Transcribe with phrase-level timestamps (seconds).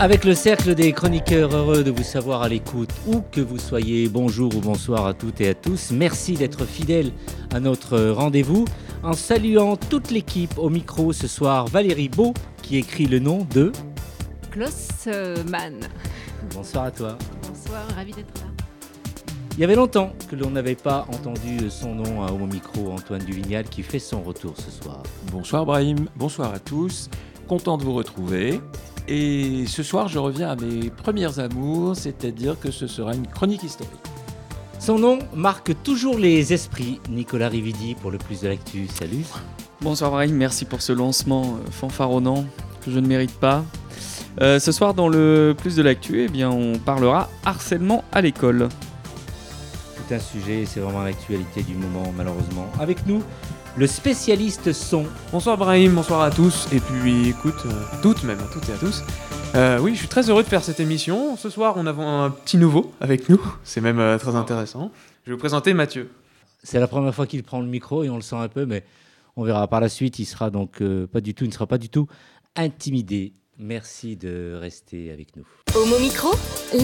[0.00, 4.08] Avec le cercle des chroniqueurs heureux de vous savoir à l'écoute, où que vous soyez,
[4.08, 5.90] bonjour ou bonsoir à toutes et à tous.
[5.90, 7.10] Merci d'être fidèles
[7.52, 8.64] à notre rendez-vous.
[9.02, 12.32] En saluant toute l'équipe au micro ce soir, Valérie Beau,
[12.62, 13.72] qui écrit le nom de
[14.52, 15.80] Klossman.
[16.54, 17.18] Bonsoir à toi.
[17.48, 18.46] Bonsoir, ravi d'être là.
[19.54, 23.24] Il y avait longtemps que l'on n'avait pas entendu son nom à Homo Micro, Antoine
[23.24, 25.02] Duvignal, qui fait son retour ce soir.
[25.32, 27.10] Bonsoir Brahim, bonsoir à tous.
[27.48, 28.60] Content de vous retrouver.
[29.10, 33.62] Et ce soir, je reviens à mes premières amours, c'est-à-dire que ce sera une chronique
[33.62, 33.90] historique.
[34.78, 37.00] Son nom marque toujours les esprits.
[37.08, 38.86] Nicolas Rividi pour le plus de l'actu.
[38.86, 39.24] Salut.
[39.80, 42.44] Bonsoir Brahim, merci pour ce lancement euh, fanfaronnant
[42.84, 43.64] que je ne mérite pas.
[44.42, 48.68] Euh, ce soir, dans le plus de l'actu, eh bien, on parlera harcèlement à l'école.
[49.96, 52.66] Tout un sujet, c'est vraiment l'actualité du moment, malheureusement.
[52.78, 53.22] Avec nous,
[53.78, 55.06] le spécialiste son.
[55.30, 56.66] Bonsoir Brahim, bonsoir à tous.
[56.72, 57.70] Et puis écoute, euh,
[58.02, 59.04] toutes même, à toutes et à tous.
[59.54, 61.36] Euh, oui, je suis très heureux de faire cette émission.
[61.36, 63.40] Ce soir, on a un petit nouveau avec nous.
[63.62, 64.90] C'est même euh, très intéressant.
[65.24, 66.10] Je vais vous présenter Mathieu.
[66.64, 68.84] C'est la première fois qu'il prend le micro et on le sent un peu, mais
[69.36, 70.18] on verra par la suite.
[70.18, 72.08] Il sera donc euh, pas du tout, il ne sera pas du tout
[72.56, 73.32] intimidé.
[73.60, 75.42] Merci de rester avec nous.
[75.74, 76.28] Homo Micro,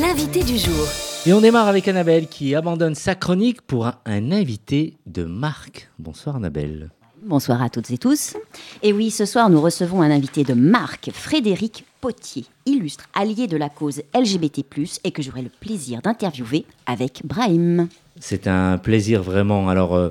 [0.01, 0.89] l'invité du jour.
[1.25, 5.89] Et on démarre avec Annabelle qui abandonne sa chronique pour un, un invité de marque.
[6.01, 6.91] Bonsoir Annabelle.
[7.23, 8.37] Bonsoir à toutes et tous.
[8.83, 13.57] Et oui, ce soir, nous recevons un invité de marque, Frédéric Potier, illustre allié de
[13.57, 14.65] la cause LGBT+,
[15.05, 17.87] et que j'aurai le plaisir d'interviewer avec Brahim.
[18.19, 19.69] C'est un plaisir vraiment.
[19.69, 20.09] Alors, euh,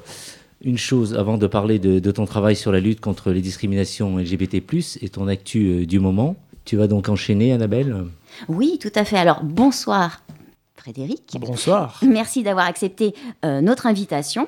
[0.61, 4.17] une chose avant de parler de, de ton travail sur la lutte contre les discriminations
[4.17, 4.63] LGBT+,
[5.01, 6.37] et ton actu euh, du moment.
[6.65, 8.05] Tu vas donc enchaîner, Annabelle
[8.47, 9.17] Oui, tout à fait.
[9.17, 10.21] Alors, bonsoir,
[10.75, 11.37] Frédéric.
[11.39, 11.99] Bonsoir.
[12.05, 13.13] Merci d'avoir accepté
[13.45, 14.47] euh, notre invitation.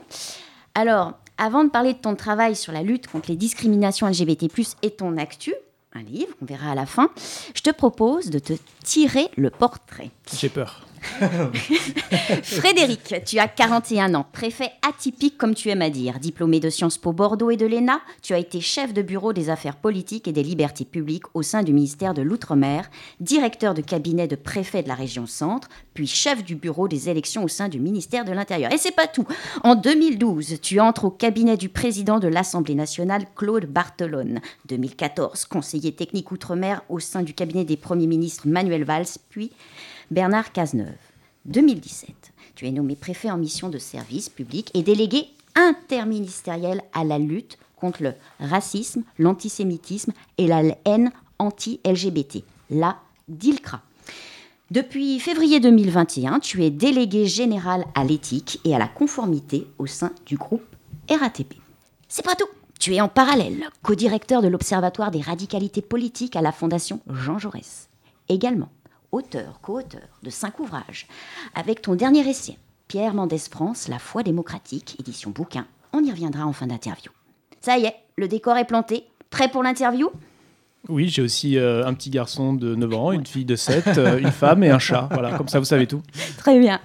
[0.74, 4.50] Alors, avant de parler de ton travail sur la lutte contre les discriminations LGBT+,
[4.82, 5.54] et ton actu,
[5.94, 7.10] un livre qu'on verra à la fin,
[7.54, 8.54] je te propose de te
[8.84, 10.12] tirer le portrait.
[10.38, 10.85] J'ai peur.
[12.44, 16.98] Frédéric, tu as 41 ans, préfet atypique comme tu aimes à dire, diplômé de Sciences
[16.98, 20.32] Po Bordeaux et de l'ENA, tu as été chef de bureau des affaires politiques et
[20.32, 22.90] des libertés publiques au sein du ministère de l'Outre-mer,
[23.20, 27.44] directeur de cabinet de préfet de la région Centre, puis chef du bureau des élections
[27.44, 28.72] au sein du ministère de l'Intérieur.
[28.74, 29.26] Et c'est pas tout.
[29.64, 34.42] En 2012, tu entres au cabinet du président de l'Assemblée nationale, Claude Barthelone.
[34.68, 39.52] 2014, conseiller technique Outre-mer au sein du cabinet des premiers ministres Manuel Valls, puis
[40.12, 40.96] Bernard Cazeneuve.
[41.46, 42.10] 2017,
[42.56, 47.58] tu es nommé préfet en mission de service public et délégué interministériel à la lutte
[47.76, 53.82] contre le racisme, l'antisémitisme et la haine anti-LGBT, la DILCRA.
[54.72, 60.12] Depuis février 2021, tu es délégué général à l'éthique et à la conformité au sein
[60.26, 60.66] du groupe
[61.10, 61.54] RATP.
[62.08, 62.48] C'est pas tout.
[62.80, 67.90] Tu es en parallèle co-directeur de l'Observatoire des radicalités politiques à la Fondation Jean Jaurès.
[68.28, 68.70] Également,
[69.16, 71.08] auteur, co-auteur de cinq ouvrages,
[71.56, 75.66] avec ton dernier essai, Pierre Mendès France, La foi démocratique, édition bouquin.
[75.94, 77.12] On y reviendra en fin d'interview.
[77.62, 79.06] Ça y est, le décor est planté.
[79.30, 80.10] Prêt pour l'interview?
[80.88, 84.20] Oui, j'ai aussi euh, un petit garçon de 9 ans, une fille de 7, euh,
[84.20, 85.10] une femme et un chat.
[85.12, 86.02] Voilà, comme ça vous savez tout.
[86.38, 86.80] Très bien.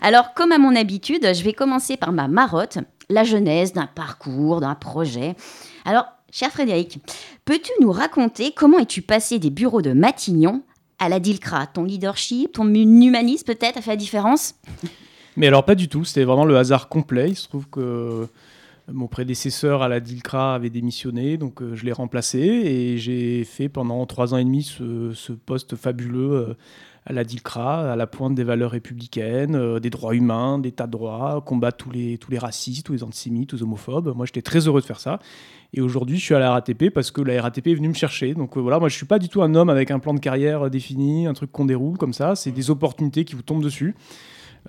[0.00, 2.78] Alors, comme à mon habitude, je vais commencer par ma marotte,
[3.10, 5.34] la genèse d'un parcours, d'un projet.
[5.84, 6.98] Alors, cher Frédéric,
[7.44, 10.62] peux-tu nous raconter comment es-tu passé des bureaux de Matignon
[11.04, 14.54] à la DILCRA Ton leadership, ton humanisme peut-être a fait la différence?
[15.36, 17.30] Mais alors pas du tout, c'était vraiment le hasard complet.
[17.30, 18.28] Il se trouve que
[18.92, 23.68] mon prédécesseur à la DILCRA avait démissionné, donc euh, je l'ai remplacé et j'ai fait
[23.68, 26.54] pendant trois ans et demi ce, ce poste fabuleux euh,
[27.06, 30.86] à la DILCRA, à la pointe des valeurs républicaines, euh, des droits humains, des tas
[30.86, 34.14] de droits, combattre tous les, tous les racistes, tous les antisémites, tous les homophobes.
[34.14, 35.18] Moi, j'étais très heureux de faire ça.
[35.76, 38.34] Et aujourd'hui, je suis à la RATP parce que la RATP est venue me chercher.
[38.34, 40.20] Donc euh, voilà, moi, je suis pas du tout un homme avec un plan de
[40.20, 42.36] carrière euh, défini, un truc qu'on déroule comme ça.
[42.36, 43.96] C'est des opportunités qui vous tombent dessus.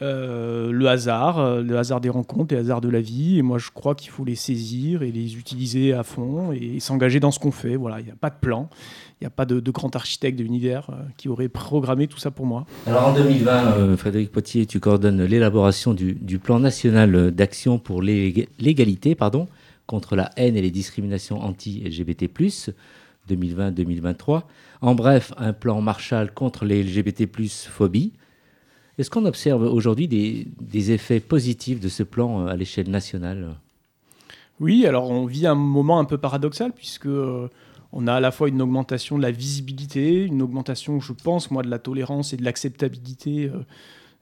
[0.02, 3.38] Euh, le hasard, le hasard des rencontres, les hasards de la vie.
[3.38, 7.20] Et moi, je crois qu'il faut les saisir et les utiliser à fond et s'engager
[7.20, 7.76] dans ce qu'on fait.
[7.76, 8.68] Voilà, il n'y a pas de plan,
[9.22, 12.48] il n'y a pas de, grand architecte de l'univers qui aurait programmé tout ça pour
[12.48, 12.66] moi.
[12.88, 18.50] Alors en 2020, euh, Frédéric Potier, tu coordonnes l'élaboration du, plan national d'action pour l'ég-
[18.60, 19.48] l'égalité pardon,
[19.88, 22.30] contre la haine et les discriminations anti-LGBT+,
[23.30, 24.44] 2020-2023.
[24.82, 27.28] En bref, un plan Marshall contre les LGBT+,
[27.70, 28.14] phobie.
[28.98, 33.56] Est-ce qu'on observe aujourd'hui des, des, effets positifs de ce plan à l'échelle nationale?
[34.62, 37.10] Oui, alors on vit un moment un peu paradoxal puisque
[37.92, 41.62] on a à la fois une augmentation de la visibilité, une augmentation, je pense, moi,
[41.62, 43.52] de la tolérance et de l'acceptabilité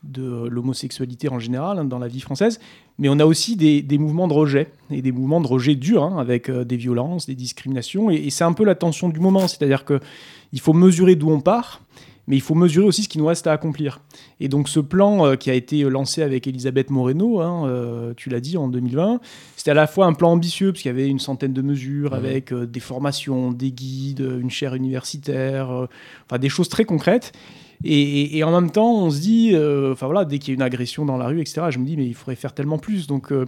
[0.03, 2.59] de l'homosexualité en général hein, dans la vie française,
[2.99, 6.17] mais on a aussi des, mouvements de rejet, et des mouvements de rejet durs, hein,
[6.19, 9.85] avec euh, des violences, des discriminations, et, c'est un peu la tension du moment, c'est-à-dire
[9.85, 11.81] qu'il faut mesurer d'où on part,
[12.27, 13.99] mais il faut mesurer aussi ce qui nous reste à accomplir.
[14.39, 18.29] Et donc ce plan euh, qui a été lancé avec Elisabeth Moreno, hein, euh, tu
[18.29, 19.19] l'as dit, en 2020,
[19.55, 22.11] c'était à la fois un plan ambitieux, parce qu'il y avait une centaine de mesures,
[22.11, 22.15] mmh.
[22.15, 25.87] avec des formations, des guides, une chaire universitaire,
[26.25, 27.33] enfin des choses très concrètes,
[27.83, 30.61] et, en même temps, on se dit, euh, enfin voilà, dès qu'il y a une
[30.61, 33.07] agression dans la rue, etc., je me dis, mais il faudrait faire tellement plus.
[33.07, 33.45] Donc, euh,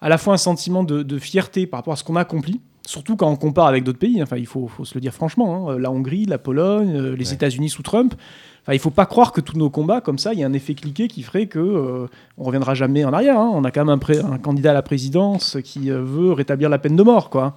[0.00, 3.16] à la fois un sentiment de, fierté par rapport à ce qu'on a accompli, surtout
[3.16, 4.22] quand on compare avec d'autres pays.
[4.22, 5.70] Enfin, il faut, se le dire franchement.
[5.70, 8.14] Hein, la Hongrie, la Pologne, euh, les États-Unis sous Trump.
[8.62, 10.52] Enfin, il faut pas croire que tous nos combats, comme ça, il y a un
[10.52, 13.38] effet cliqué qui ferait que on reviendra jamais en arrière.
[13.38, 13.50] Hein.
[13.54, 16.96] On a quand même un, un, candidat à la présidence qui veut rétablir la peine
[16.96, 17.56] de mort, quoi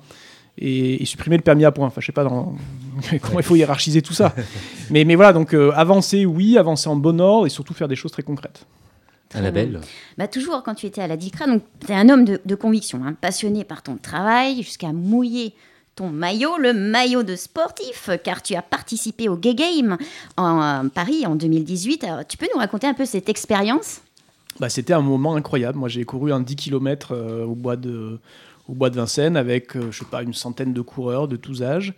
[0.57, 1.87] et, supprimer le permis à points.
[1.87, 2.55] Enfin, je sais pas dans...
[3.21, 4.33] comment il faut hiérarchiser tout ça.
[4.89, 7.95] mais, mais voilà, donc euh, avancer, oui, avancer en bon ordre et surtout faire des
[7.95, 8.65] choses très concrètes.
[9.33, 9.79] Annabelle
[10.17, 13.01] bah, Toujours quand tu étais à la DICRA, donc tu es un homme de, conviction,
[13.05, 15.53] hein, passionné par ton travail, jusqu'à mouiller
[15.95, 19.97] ton maillot, le maillot de sportif, car tu as participé au Gay Game
[20.37, 22.03] en Paris en 2018.
[22.05, 24.01] Alors, tu peux nous raconter un peu cette expérience?
[24.59, 25.77] Bah, C'était un moment incroyable.
[25.77, 28.19] Moi, j'ai couru un 10 km euh, au bois de
[28.71, 31.61] au bois de Vincennes avec, euh, je sais pas, une centaine de coureurs de tous
[31.61, 31.93] âges.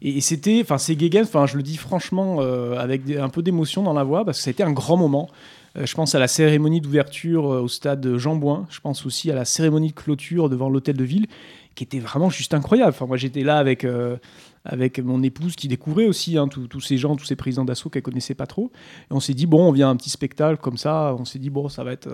[0.00, 3.82] Et, c'était, enfin, c'est Gegen, enfin, je le dis franchement euh, avec un peu d'émotion
[3.82, 5.28] dans la voix parce que ça a été un grand moment.
[5.76, 8.66] Euh, je pense à la cérémonie d'ouverture au stade Jean Bouin.
[8.70, 11.26] Je pense aussi à la cérémonie de clôture devant l'hôtel de ville,
[11.74, 12.90] qui était vraiment juste incroyable.
[12.90, 13.86] Enfin, moi, j'étais là avec,
[14.64, 18.02] avec mon épouse qui découvrait aussi hein, tous ces gens, tous ces présidents d'assaut qu'elle
[18.02, 18.70] connaissait pas trop.
[19.10, 21.16] Et on s'est dit, bon, on vient à un petit spectacle comme ça.
[21.18, 22.10] On s'est dit, bon, ça va être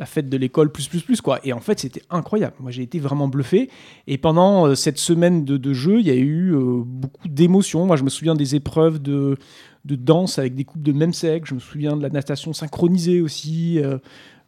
[0.00, 1.38] la fête de l'école plus plus plus quoi.
[1.44, 2.56] Et en fait c'était incroyable.
[2.58, 3.68] Moi j'ai été vraiment bluffé.
[4.06, 7.84] Et pendant euh, cette semaine de, jeu, il y a eu euh, beaucoup d'émotions.
[7.84, 9.36] Moi je me souviens des épreuves de,
[9.84, 11.50] de danse avec des coupes de même sexe.
[11.50, 13.78] Je me souviens de la natation synchronisée aussi.
[13.78, 13.98] Euh.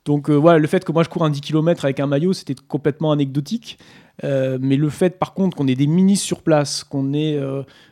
[0.07, 2.57] donc voilà, le fait que moi je cours un 10 km avec un maillot, c'était
[2.67, 3.79] complètement anecdotique.
[4.23, 7.39] mais le fait par contre qu'on ait des ministres sur place, qu'on ait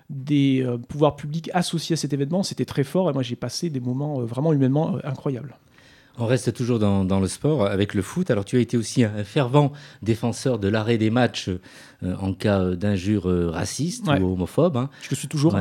[0.08, 3.10] des pouvoirs publics associés à cet événement, c'était très fort.
[3.10, 5.54] Et moi j'ai passé des moments vraiment humainement incroyables.
[6.20, 8.30] On reste toujours dans, le sport avec le foot.
[8.30, 9.72] Alors tu as été aussi un fervent
[10.02, 11.48] défenseur de l'arrêt des matchs
[12.02, 14.76] euh, en cas d'injures euh, racistes ou homophobes.
[14.76, 14.90] Hein.
[15.02, 15.58] Je le suis toujours.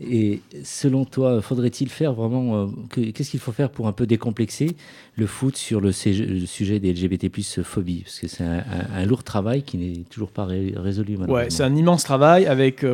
[0.00, 2.68] Et selon toi, faudrait-il faire vraiment...
[2.96, 4.76] Euh, qu'est-ce qu'il faut faire pour un peu décomplexer
[5.16, 8.02] le foot sur le, sujet des LGBT plus phobie?
[8.02, 11.16] Parce que c'est un, lourd travail qui n'est toujours pas résolu.
[11.16, 12.84] Ouais, c'est un immense travail avec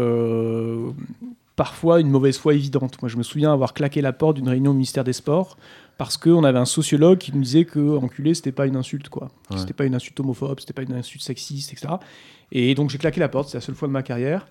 [1.57, 3.03] parfois une mauvaise foi évidente.
[3.03, 5.57] Moi, je me souviens avoir claqué la porte d'une réunion au ministère des Sports
[6.01, 9.29] parce qu'on avait un sociologue qui nous disait que enculé c'était pas une insulte quoi
[9.55, 11.97] c'était pas une insulte homophobe c'était pas une insulte sexiste etc
[12.53, 14.49] et donc j'ai claqué la porte c'est la seule fois de ma carrière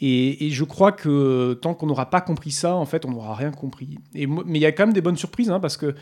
[0.00, 3.52] et, je crois que tant qu'on n'aura pas compris ça en fait on n'aura rien
[3.52, 5.94] compris et, mais il y a quand même des bonnes surprises hein, parce que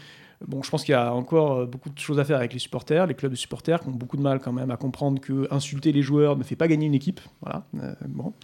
[0.46, 2.58] Bon, je pense qu'il y a encore euh, beaucoup de choses à faire avec les
[2.58, 5.48] supporters, les clubs de supporters qui ont beaucoup de mal quand même à comprendre que
[5.50, 7.22] insulter les joueurs ne fait pas gagner une équipe.
[7.40, 7.64] Voilà.
[7.82, 8.34] Euh, bon.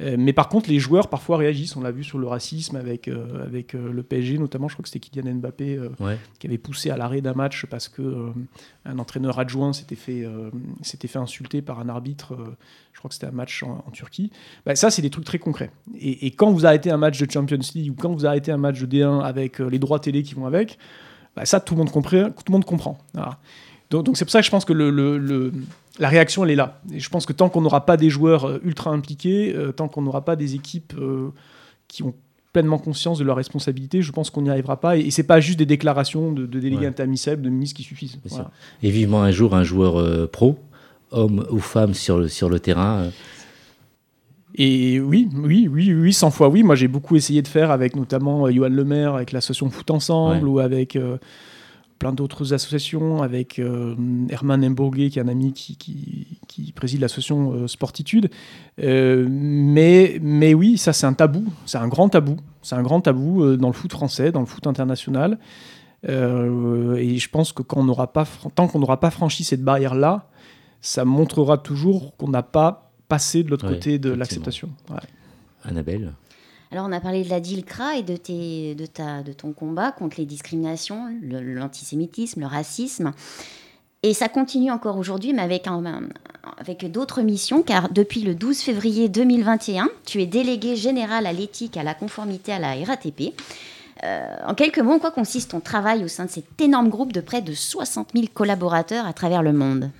[0.00, 1.76] Euh, mais par contre, les joueurs parfois réagissent.
[1.76, 4.68] On l'a vu sur le racisme avec, euh, avec euh, le PSG, notamment.
[4.68, 5.78] Je crois que c'était Kylian Mbappé
[6.38, 8.32] qui avait poussé à l'arrêt d'un match parce que
[8.84, 10.26] un entraîneur adjoint s'était fait,
[10.82, 12.36] s'était fait insulter par un arbitre.
[12.92, 14.30] je crois que c'était un match en, Turquie.
[14.64, 15.70] Bah, ça, c'est des trucs très concrets.
[15.98, 18.80] Et, quand vous arrêtez un match de Champions League ou quand vous arrêtez un match
[18.80, 20.78] de D1 avec les droits télé qui vont avec,
[21.36, 22.30] bah, ça, tout le monde comprend.
[22.30, 22.98] Tout le monde comprend.
[23.90, 25.52] Donc, c'est pour ça que je pense que le, le
[26.00, 26.80] la réaction, elle est là.
[26.92, 29.86] Et je pense que tant qu'on n'aura pas des joueurs euh, ultra impliqués, euh, tant
[29.86, 31.28] qu'on n'aura pas des équipes euh,
[31.86, 32.14] qui ont
[32.52, 34.96] pleinement conscience de leurs responsabilités, je pense qu'on n'y arrivera pas.
[34.96, 37.36] Et, et c'est pas juste des déclarations de, délégués ouais.
[37.36, 38.18] de ministres qui suffisent.
[38.82, 40.58] Et vivement un jour un joueur pro,
[41.12, 43.10] homme ou femme sur le, sur le terrain.
[44.56, 46.64] Et oui, oui, oui, oui, 100 fois oui.
[46.64, 50.58] Moi, j'ai beaucoup essayé de faire avec notamment Johan Lemaire, avec l'association Foot Ensemble, ou
[50.58, 50.98] avec
[52.00, 53.94] plein d'autres associations, avec euh,
[54.30, 58.30] Herman Embourguet, qui est un ami qui, qui, préside l'association euh, Sportitude.
[58.82, 63.02] Euh, mais, mais oui, ça c'est un tabou, c'est un grand tabou, c'est un grand
[63.02, 65.38] tabou dans le foot français, dans le foot international.
[66.04, 66.08] et
[67.18, 70.26] je pense que quand on n'aura pas, tant qu'on n'aura pas franchi cette barrière-là,
[70.80, 74.70] ça montrera toujours qu'on n'a pas passé de l'autre côté de l'acceptation.
[75.64, 76.14] Annabelle?
[76.72, 79.90] Alors, on a parlé de la DILCRA et de, tes, de, ta, de ton combat
[79.90, 83.12] contre les discriminations, l'antisémitisme, le, racisme.
[84.04, 85.66] Et ça continue encore aujourd'hui, mais avec,
[86.58, 91.76] avec d'autres missions, car depuis le 12 février 2021, tu es délégué général à l'éthique,
[91.76, 93.34] à la conformité à la RATP.
[94.46, 97.20] en quelques mots, en quoi consiste ton travail au sein de cet énorme groupe de
[97.20, 99.90] près de 60 000 collaborateurs à travers le monde?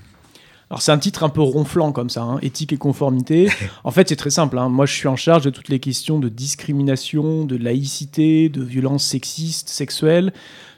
[0.71, 3.49] Alors c'est un titre un peu ronflant comme ça, hein, éthique et conformité.
[3.85, 4.69] En fait c'est très simple, hein.
[4.69, 9.05] moi je suis en charge de toutes les questions de discrimination, de laïcité, de violence
[9.05, 10.33] sexiste, sexuelle,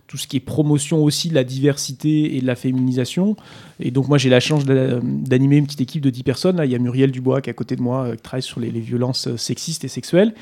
[0.07, 3.37] tout ce qui est promotion aussi de la diversité et de la féminisation.
[3.81, 6.57] Et donc moi j'ai la chance d'animer une petite équipe de 10 personnes.
[6.57, 8.43] Là, il y a Muriel Dubois qui est à côté de moi, euh, qui travaille
[8.43, 10.35] sur les, violences euh, sexistes et sexuelles.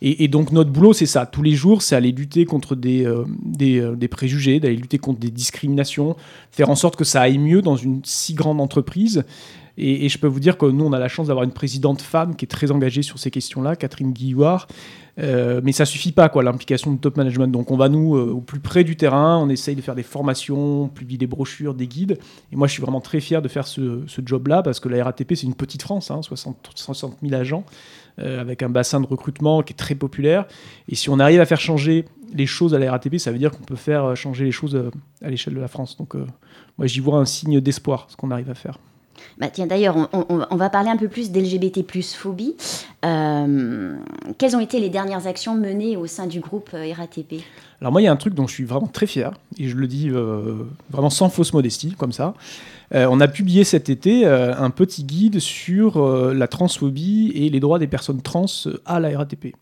[0.00, 3.24] Et, donc notre boulot c'est ça, tous les jours c'est aller lutter contre des, euh,
[3.44, 6.16] des, préjugés, d'aller lutter contre des discriminations,
[6.52, 9.24] faire en sorte que ça aille mieux dans une si grande entreprise.
[9.80, 12.34] Et, je peux vous dire que nous on a la chance d'avoir une présidente femme
[12.34, 14.66] qui est très engagée sur ces questions-là, Catherine Guillouard.
[15.20, 17.48] Euh, mais ça suffit pas, quoi, l'implication du top management.
[17.48, 20.02] Donc on va nous euh, au plus près du terrain, on essaye de faire des
[20.02, 22.18] formations, publier des brochures, des guides.
[22.52, 25.34] Et moi, je suis vraiment très fier de faire ce, job-là parce que la RATP,
[25.34, 27.64] c'est une petite France, hein, 60, 60 000 agents,
[28.18, 30.46] euh, avec un bassin de recrutement qui est très populaire.
[30.88, 33.50] Et si on arrive à faire changer les choses à la RATP, ça veut dire
[33.50, 34.80] qu'on peut faire changer les choses
[35.22, 35.96] à l'échelle de la France.
[35.96, 36.14] Donc
[36.76, 38.78] moi, j'y vois un signe d'espoir, ce qu'on arrive à faire.
[39.38, 42.56] Bah, tiens, d'ailleurs, on, va parler un peu plus d'LGBT plus phobie.
[43.04, 43.94] Euh,
[44.36, 47.34] quelles ont été les dernières actions menées au sein du groupe euh, RATP
[47.80, 49.76] Alors moi, il y a un truc dont je suis vraiment très fier, et je
[49.76, 52.34] le dis euh, vraiment sans fausse modestie, comme ça.
[52.92, 57.86] on a publié cet été un petit guide sur la transphobie et les droits des
[57.86, 58.46] personnes trans
[58.86, 59.54] à la RATP.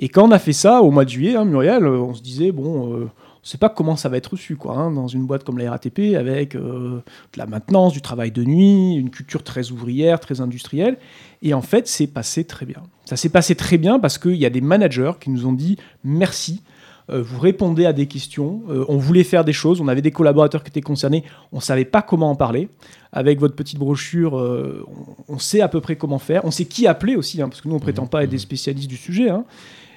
[0.00, 2.50] Et quand on a fait ça au mois de juillet, hein, Muriel, on se disait,
[2.50, 3.08] bon
[3.44, 5.70] ne sait pas comment ça va être reçu quoi, hein, dans une boîte comme la
[5.70, 7.02] RATP avec euh,
[7.34, 10.96] de la maintenance, du travail de nuit, une culture très ouvrière, très industrielle.
[11.42, 12.82] Et en fait, c'est passé très bien.
[13.04, 15.76] Ça s'est passé très bien parce qu'il y a des managers qui nous ont dit
[16.04, 16.62] merci.
[17.10, 18.62] Euh, vous répondez à des questions.
[18.70, 19.82] Euh, on voulait faire des choses.
[19.82, 21.22] On avait des collaborateurs qui étaient concernés.
[21.52, 22.70] On ne savait pas comment en parler.
[23.12, 24.32] Avec votre petite brochure,
[25.28, 26.44] on, sait à peu près comment faire.
[26.46, 28.38] On sait qui appeler aussi, hein, parce que nous, on ne prétend pas être des
[28.38, 29.28] spécialistes du sujet.
[29.28, 29.44] Hein.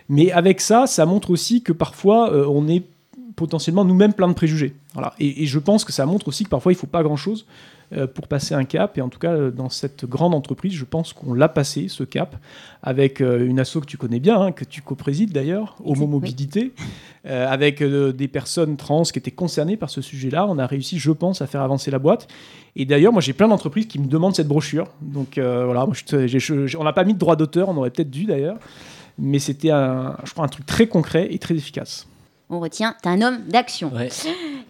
[0.08, 2.84] Mais avec ça, ça montre aussi que parfois, on est
[3.38, 4.74] potentiellement nous-mêmes plein de préjugés.
[4.94, 5.14] Voilà.
[5.20, 7.46] Et, je pense que ça montre aussi que parfois il ne faut pas grand-chose
[7.94, 8.98] euh, pour passer un cap.
[8.98, 12.04] Et en tout cas, euh, dans cette grande entreprise, je pense qu'on l'a passé, ce
[12.04, 12.36] cap,
[12.82, 16.74] avec euh, une asso que tu connais bien, hein, que tu co-présides d'ailleurs, Homo Mobilité,
[17.26, 20.48] avec des personnes trans qui étaient concernées par ce sujet-là.
[20.48, 22.30] On a réussi, je pense, à faire avancer la boîte.
[22.78, 24.88] Et d'ailleurs, moi, j'ai plein d'entreprises qui me demandent cette brochure.
[25.02, 25.94] Donc voilà, moi,
[26.80, 28.58] on n'a pas mis de droit d'auteur, on aurait peut-être dû d'ailleurs.
[29.20, 32.08] Mais c'était, je crois, un truc très concret et très efficace
[32.50, 33.92] on retient, t'es un homme d'action.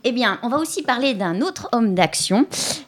[0.04, 2.48] Eh bien, on va aussi parler d'un autre homme d'action,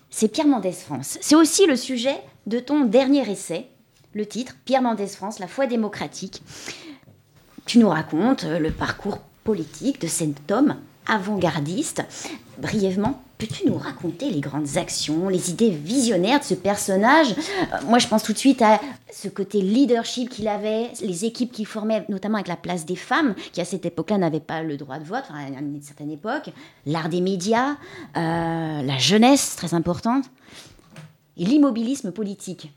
[0.10, 1.18] c'est Pierre Mendès France.
[1.22, 2.18] C'est aussi le sujet
[2.48, 3.68] de ton dernier essai,
[4.14, 6.42] le titre Pierre Mendès France, la foi démocratique.
[7.66, 10.76] Tu nous racontes le parcours politique de cet homme
[11.08, 12.04] avant-gardiste.
[12.58, 17.32] Brièvement, peux-tu nous raconter les grandes actions, les idées visionnaires de ce personnage?
[17.32, 18.82] Euh, Moi, je pense tout de suite à
[19.12, 23.34] ce côté leadership qu'il avait, les équipes qu'il formait, notamment avec la place des femmes,
[23.54, 26.52] qui à cette époque-là n'avaient pas le droit de vote, enfin, à une certaine époque,
[26.86, 27.78] l'art des médias,
[28.18, 30.26] euh, la jeunesse, très importante,
[31.38, 32.74] et l'immobilisme politique.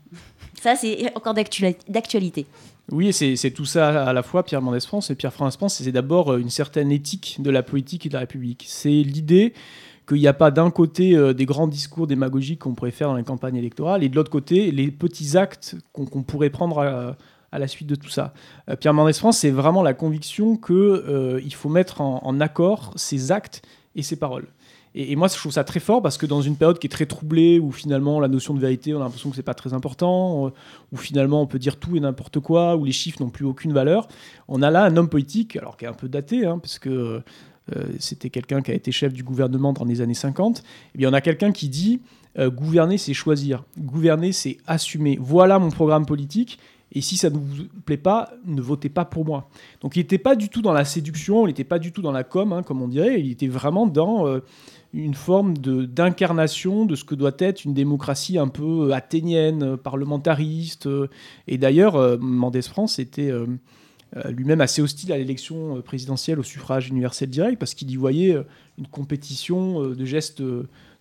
[0.61, 2.45] Ça, c'est encore d'actualité.
[2.89, 5.81] Oui, c'est tout ça à la fois, Pierre Mendès France et Pierre France France.
[5.83, 8.63] C'est d'abord euh, une certaine éthique de la politique et de la République.
[8.65, 9.53] C'est l'idée
[10.07, 13.15] qu'il n'y a pas d'un côté euh, des grands discours démagogiques qu'on pourrait faire dans
[13.15, 17.67] les campagnes électorales et de l'autre côté les petits actes qu'on pourrait prendre à, la
[17.67, 18.33] suite de tout ça.
[18.69, 23.61] Euh, Pierre Mendès France, c'est vraiment la conviction qu'il faut mettre en, accord ses actes
[23.95, 24.47] et ses paroles.
[24.95, 27.07] Et, moi, je trouve ça très fort parce que dans une période qui est très
[27.07, 30.47] troublée, où finalement la notion de vérité, on a l'impression que c'est pas très important,
[30.47, 30.49] euh,
[30.91, 33.73] où finalement on peut dire tout et n'importe quoi, où les chiffres n'ont plus aucune
[33.73, 34.07] valeur,
[34.47, 36.89] on a là un homme politique, alors qui est un peu daté, hein, parce que
[36.89, 37.19] euh,
[37.99, 40.59] c'était quelqu'un qui a été chef du gouvernement dans les années 50.
[40.59, 40.61] Et
[40.95, 42.01] eh bien, on a quelqu'un qui dit
[42.37, 45.17] euh, gouverner, c'est choisir, gouverner, c'est assumer.
[45.21, 46.59] Voilà mon programme politique.
[46.91, 49.49] Et si ça ne vous plaît pas, ne votez pas pour moi.
[49.81, 52.11] Donc il n'était pas du tout dans la séduction, il n'était pas du tout dans
[52.11, 54.39] la com, hein, comme on dirait, il était vraiment dans
[54.93, 59.77] une forme d'incarnation de, ce que doit être une démocratie un peu euh, athénienne, euh,
[59.77, 60.85] parlementariste.
[60.85, 61.09] Euh.
[61.47, 63.31] Et d'ailleurs, Mendès France était
[64.29, 68.37] lui-même assez hostile à l'élection présidentielle au suffrage universel direct parce qu'il y voyait
[68.77, 70.43] une compétition de gestes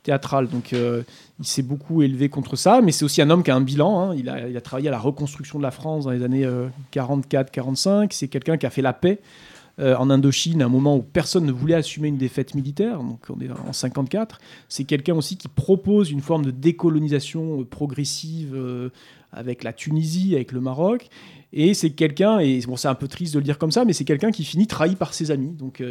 [0.03, 0.49] théâtral.
[0.49, 3.61] Donc il s'est beaucoup élevé contre ça, mais c'est aussi un homme qui a un
[3.61, 4.01] bilan.
[4.01, 4.15] Hein.
[4.17, 6.49] Il, a, il, a, travaillé à la reconstruction de la France dans les années
[6.93, 8.09] 44-45.
[8.13, 9.21] C'est quelqu'un qui a fait la paix
[9.79, 13.21] euh, en Indochine, à un moment où personne ne voulait assumer une défaite militaire, donc
[13.31, 14.39] on est en 54.
[14.69, 18.91] C'est quelqu'un aussi qui propose une forme de décolonisation euh, progressive euh,
[19.33, 21.09] avec la Tunisie, avec le Maroc.
[21.55, 23.93] Et c'est quelqu'un, et bon, c'est un peu triste de le dire comme ça, mais
[23.93, 25.53] c'est quelqu'un qui finit trahi par ses amis.
[25.53, 25.83] Donc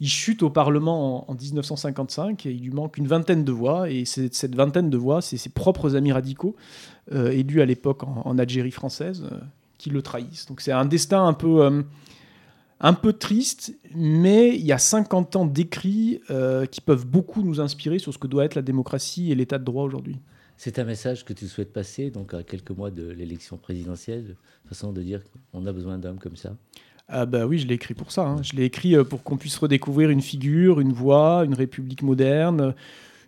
[0.00, 3.88] il chute au Parlement en, 1955 et il lui manque une vingtaine de voix.
[3.88, 6.56] Et cette vingtaine de voix, c'est ses propres amis radicaux,
[7.12, 9.24] élus à l'époque en, Algérie française,
[9.78, 10.46] qui le trahissent.
[10.46, 11.84] Donc c'est un destin un peu
[12.84, 17.60] un peu triste, mais il y a 50 ans d'écrits euh, qui peuvent beaucoup nous
[17.60, 20.18] inspirer sur ce que doit être la démocratie et l'état de droit aujourd'hui.
[20.56, 24.92] C'est un message que tu souhaites passer, donc à quelques mois de l'élection présidentielle, façon
[24.92, 25.20] de dire
[25.52, 26.56] qu'on a besoin d'hommes comme ça?
[27.08, 28.22] Ah bah oui, je l'ai écrit pour ça.
[28.22, 28.42] Hein.
[28.42, 32.74] Je l'ai écrit euh, pour qu'on puisse redécouvrir une figure, une voix, une république moderne,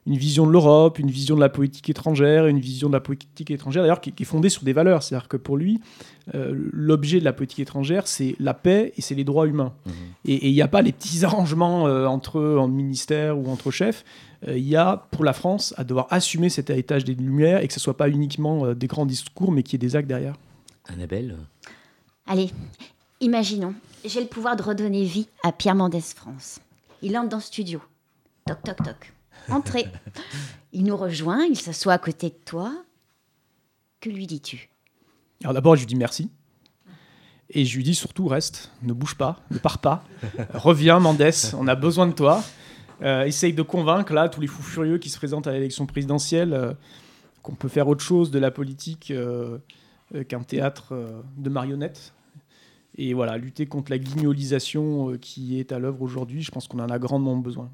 [0.07, 3.51] une vision de l'Europe, une vision de la politique étrangère, une vision de la politique
[3.51, 5.03] étrangère d'ailleurs qui, est fondée sur des valeurs.
[5.03, 5.81] C'est-à-dire que pour lui,
[6.35, 9.73] euh, l'objet de la politique étrangère, c'est la paix et c'est les droits humains.
[9.85, 9.91] Mmh.
[10.27, 14.05] Et il n'y a pas les petits arrangements euh, entre en ministère ou entre chefs.
[14.47, 17.67] Euh, il y a pour la France à devoir assumer cet héritage des Lumières et
[17.67, 20.09] que ce ne soit pas uniquement des grands discours, mais qu'il y ait des actes
[20.09, 20.37] derrière.
[20.87, 21.37] Annabelle
[22.29, 22.51] Allez,
[23.21, 26.61] imaginons, j'ai le pouvoir de redonner vie à Pierre Mendès France.
[27.03, 27.81] Il entre dans le studio.
[28.47, 29.16] Toc, toc, toc.
[29.51, 29.87] Entrez.
[30.73, 32.73] Il nous rejoint, il s'assoit à côté de toi.
[34.01, 34.71] Que lui dis-tu?
[35.43, 36.31] Alors d'abord, je lui dis merci.
[37.51, 40.05] Et je lui dis surtout, reste, ne bouge pas, ne pars pas.
[40.55, 42.43] Reviens, Mendès, on a besoin de toi.
[43.03, 46.53] Euh, essaye de convaincre, là, tous les fous furieux qui se présentent à l'élection présidentielle,
[46.53, 46.73] euh,
[47.43, 49.59] qu'on peut faire autre chose de la politique euh,
[50.29, 50.95] qu'un théâtre
[51.37, 52.13] de marionnettes.
[52.97, 56.89] Et voilà, lutter contre la guignolisation qui est à l'œuvre aujourd'hui, je pense qu'on en
[56.89, 57.71] a grandement besoin.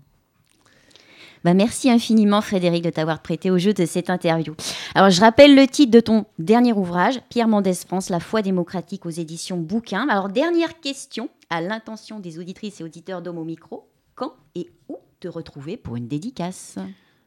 [1.44, 4.54] Bah, merci infiniment Frédéric de t'avoir prêté au jeu de cette interview.
[4.94, 9.06] Alors je rappelle le titre de ton dernier ouvrage, Pierre Mendès France, La foi démocratique
[9.06, 10.06] aux éditions Bouquin.
[10.08, 15.26] Alors dernière question à l'intention des auditrices et auditeurs d'Homo Micro, quand et où te
[15.26, 16.78] retrouver pour une dédicace?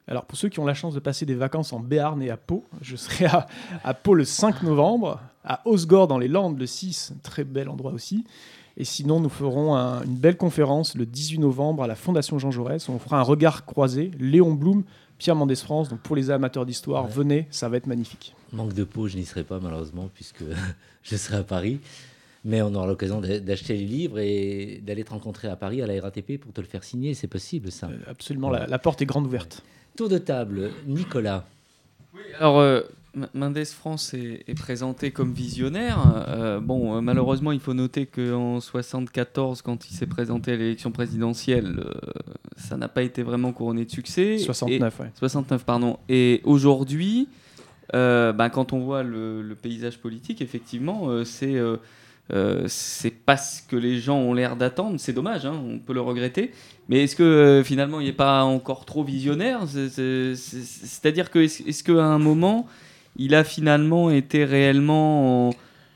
[0.08, 2.38] Alors pour ceux qui ont la chance de passer des vacances en Béarn et à
[2.38, 3.48] Pau, je serai à,
[3.84, 7.92] à Pau le 5 novembre, à Osgore dans les Landes le 6, très bel endroit
[7.92, 8.24] aussi,
[8.78, 12.90] et sinon, nous ferons une belle conférence le 18 novembre à la Fondation Jean Jaurès.
[12.90, 14.12] On fera un regard croisé.
[14.20, 14.84] Léon Blum,
[15.18, 15.88] Pierre Mendès France.
[15.90, 18.36] Donc pour les amateurs d'histoire, venez, ça va être magnifique.
[18.52, 20.44] Manque de peau, je n'y serai pas malheureusement puisque
[21.04, 21.80] je serai à Paris.
[22.44, 26.00] Mais on aura l'occasion d'acheter les livres et d'aller te rencontrer à Paris à la
[26.00, 27.16] RATP pour te le faire signer.
[27.16, 29.64] C'est possible ça euh, Absolument, la, porte est grande ouverte.
[29.96, 31.46] Tour de table, Nicolas.
[32.14, 32.82] Oui, alors euh,
[33.34, 36.00] Mendes France est, présenté comme visionnaire.
[36.28, 40.92] Euh, bon, euh, malheureusement, il faut noter qu'en 74, quand il s'est présenté à l'élection
[40.92, 41.92] présidentielle, euh,
[42.58, 44.38] ça n'a pas été vraiment couronné de succès.
[44.38, 45.08] 69, oui.
[45.16, 45.98] 69, pardon.
[46.10, 47.28] Et aujourd'hui,
[47.94, 51.58] ben, quand on voit le, paysage politique, effectivement, c'est
[52.68, 54.96] c'est pas ce que les gens ont l'air d'attendre.
[55.00, 56.52] C'est dommage, hein, on peut le regretter.
[56.90, 59.62] Mais est-ce que finalement, il n'est pas encore trop visionnaire?
[59.68, 62.68] C'est-à-dire que est-ce qu'à un moment
[63.16, 65.52] il a finalement été réellement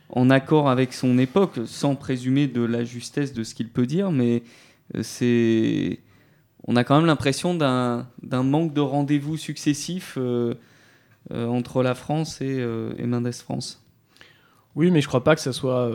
[0.10, 4.12] en, accord avec son époque, sans présumer de la justesse de ce qu'il peut dire,
[4.12, 4.44] mais
[4.96, 6.00] euh, c'est
[6.68, 8.06] on a quand même l'impression d'un
[8.44, 10.56] manque de rendez-vous successifs euh,
[11.32, 12.58] euh, entre la France et,
[12.98, 13.84] et Mendes France.
[14.76, 15.92] Oui, mais je ne crois pas que ça soit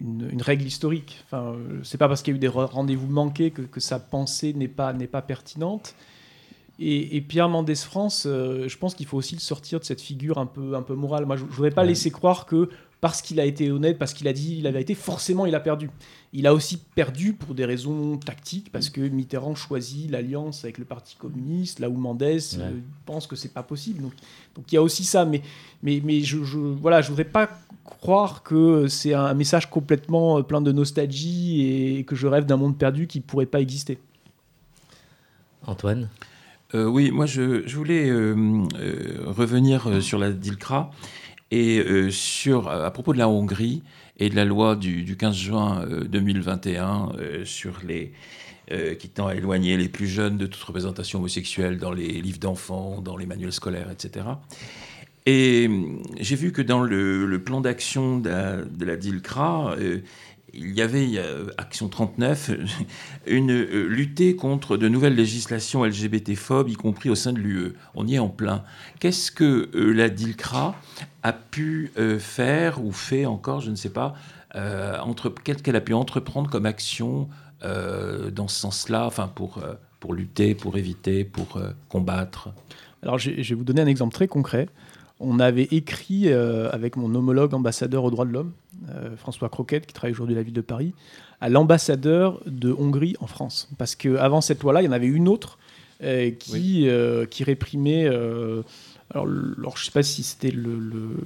[0.00, 1.22] une, règle historique.
[1.26, 4.52] Enfin, c'est pas parce qu'il y a eu des rendez-vous manqués que, que sa pensée
[4.52, 5.94] n'est pas, pas pertinente.
[6.82, 10.38] Et, Pierre Mendès France, euh, je pense qu'il faut aussi le sortir de cette figure
[10.38, 11.26] un peu, un peu morale.
[11.26, 12.70] Moi, je ne voudrais pas laisser croire que
[13.02, 15.90] parce qu'il a été honnête, parce qu'il a dit la vérité, forcément il a perdu.
[16.32, 20.86] Il a aussi perdu pour des raisons tactiques, parce que Mitterrand choisit l'alliance avec le
[20.86, 22.70] Parti communiste, là où Mendès euh,
[23.04, 24.02] pense que c'est pas possible.
[24.02, 24.12] Donc,
[24.54, 25.42] donc il y a aussi ça, mais,
[25.82, 27.50] mais, mais je, je, voilà, je voudrais pas
[27.84, 32.78] croire que c'est un message complètement plein de nostalgie et que je rêve d'un monde
[32.78, 33.98] perdu qui pourrait pas exister.
[35.66, 36.08] Antoine?
[36.74, 38.34] Euh, oui, moi je, voulais euh,
[38.78, 40.90] euh, revenir sur la DILCRA
[41.50, 43.82] et sur, à propos de la Hongrie
[44.20, 47.08] et de la loi du, 15 juin 2021
[47.44, 48.12] sur les,
[49.00, 53.00] qui tend à éloigner les plus jeunes de toute représentation homosexuelle dans les livres d'enfants,
[53.00, 54.26] dans les manuels scolaires, etc.
[55.26, 55.68] Et
[56.20, 59.74] j'ai vu que dans le, plan d'action de, la DILCRA,
[60.52, 61.20] il y avait,
[61.58, 62.50] Action 39,
[63.26, 67.74] une euh, lutter contre de nouvelles législations LGBT-phobes, y compris au sein de l'UE.
[67.94, 68.64] On y est en plein.
[68.98, 70.74] Qu'est-ce que euh, la DILCRA
[71.22, 74.14] a pu euh, faire ou fait encore, je ne sais pas,
[74.52, 77.28] entre, qu'elle a pu entreprendre comme action
[77.62, 79.62] dans ce sens-là, enfin pour,
[80.00, 82.48] pour lutter, pour éviter, pour combattre?
[83.04, 84.68] Alors je vais vous donner un exemple très concret
[85.20, 88.52] on avait écrit euh, avec mon homologue ambassadeur aux droits de l'homme,
[88.88, 90.94] euh, François Croquette, qui travaille aujourd'hui à la ville de Paris,
[91.42, 93.68] à l'ambassadeur de Hongrie en France.
[93.76, 95.58] Parce qu'avant cette loi-là, il y en avait une autre
[96.02, 96.88] euh, qui,
[97.30, 98.06] qui réprimait.
[98.06, 98.64] alors,
[99.10, 101.18] alors, je ne sais pas si c'était le,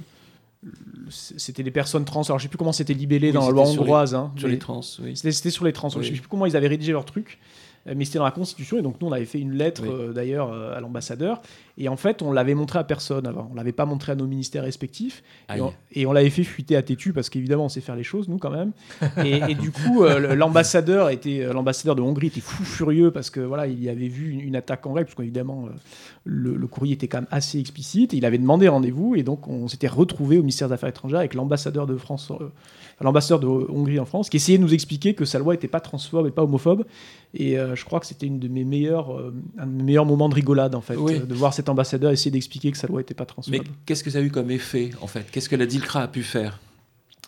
[1.09, 2.23] c'était des personnes trans.
[2.23, 4.13] Alors, je ne sais plus comment c'était libellé dans la loi hongroise.
[4.13, 5.15] Hein, sur les trans, oui.
[5.15, 5.87] C'était sur les trans.
[5.89, 7.39] Je ne sais plus comment ils avaient rédigé leur truc.
[7.85, 8.77] mais c'était dans la Constitution.
[8.77, 10.13] Et donc, nous, on avait fait une lettre, Oui.
[10.13, 11.41] d'ailleurs, à l'ambassadeur.
[11.77, 13.49] Et en fait, on l'avait montré à personne avant.
[13.51, 15.23] On l'avait pas montré à nos ministères respectifs.
[15.49, 15.61] Et Aïe.
[15.61, 18.29] on, et on l'avait fait fuiter à Tétu parce qu'évidemment, on sait faire les choses,
[18.29, 18.71] nous, quand même.
[19.23, 23.29] Et, et du coup, euh, l'ambassadeur était euh, l'ambassadeur de Hongrie était fou furieux parce
[23.29, 25.69] que voilà, il y avait vu une, une attaque en règle, parce qu'évidemment, euh,
[26.23, 28.13] le, le courrier était quand même assez explicite.
[28.13, 31.19] Et il avait demandé rendez-vous et donc on s'était retrouvé au ministère des Affaires étrangères
[31.19, 32.47] avec l'ambassadeur de France, euh,
[33.01, 35.81] l'ambassadeur de Hongrie en France, qui essayait de nous expliquer que sa loi n'était pas
[35.81, 36.85] transphobe et pas homophobe.
[37.33, 39.11] Et euh, je crois que c'était une de mes meilleures,
[39.57, 41.19] un de mes meilleurs moments de rigolade en fait, Oui.
[41.19, 43.51] de voir cet ambassadeur essayer d'expliquer que sa loi n'était pas transphobe.
[43.55, 45.25] Mais qu'est-ce que ça a eu comme effet, en fait?
[45.31, 46.59] Qu'est-ce que la DILCRA a pu faire?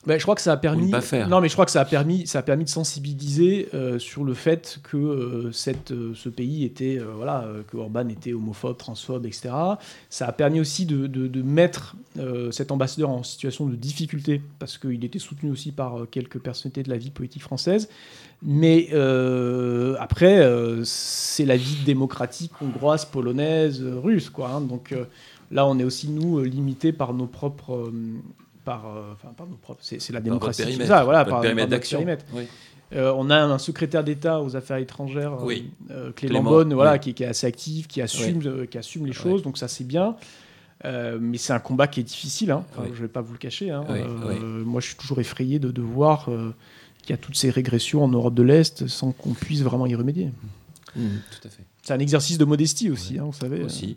[0.05, 0.89] Ben, je crois que ça a permis.
[0.91, 1.27] pas faire.
[1.27, 4.23] Non, mais je crois que ça a permis, ça a permis de sensibiliser euh, sur
[4.23, 9.25] le fait que euh, cette, euh, ce pays était, voilà, que Orban était homophobe, transphobe,
[9.25, 9.49] etc.
[10.09, 11.95] Ça a permis aussi de, de- de mettre
[12.51, 16.89] cet ambassadeur en situation de difficulté parce qu'il était soutenu aussi par quelques personnalités de
[16.89, 17.89] la vie politique française.
[18.43, 24.49] Mais euh, après, euh, c'est la vie démocratique hongroise, polonaise, euh, russe, quoi.
[24.51, 24.61] hein.
[24.61, 25.05] donc euh,
[25.51, 27.91] là, on est aussi nous limités par nos propres.
[28.63, 29.79] par, enfin, par nos propres.
[29.81, 30.61] C'est, la Par démocratie.
[30.61, 31.97] périmètre, c'est ça, voilà, par, périmètre par d'action.
[31.99, 32.25] périmètre.
[32.33, 32.43] Oui.
[32.95, 35.71] On a un secrétaire d'État aux affaires étrangères, Oui.
[36.15, 36.99] Clément, Beaune, voilà, oui.
[36.99, 40.15] qui, qui est assez actif, qui assume, qui assume les choses, donc ça c'est bien.
[40.85, 42.63] Euh, mais c'est un combat qui est difficile, hein.
[42.71, 42.91] Enfin, Oui.
[42.93, 43.71] je vais pas vous le cacher.
[43.71, 43.83] hein.
[43.89, 46.53] Oui, Euh, Moi je suis toujours effrayé de, de voir euh,
[47.07, 49.95] qu'il y a toutes ces régressions en Europe de l'Est sans qu'on puisse vraiment y
[49.95, 50.29] remédier.
[50.95, 51.63] Mmh, tout à fait.
[51.81, 53.63] C'est un exercice de modestie aussi, hein, vous savez.
[53.63, 53.95] Aussi.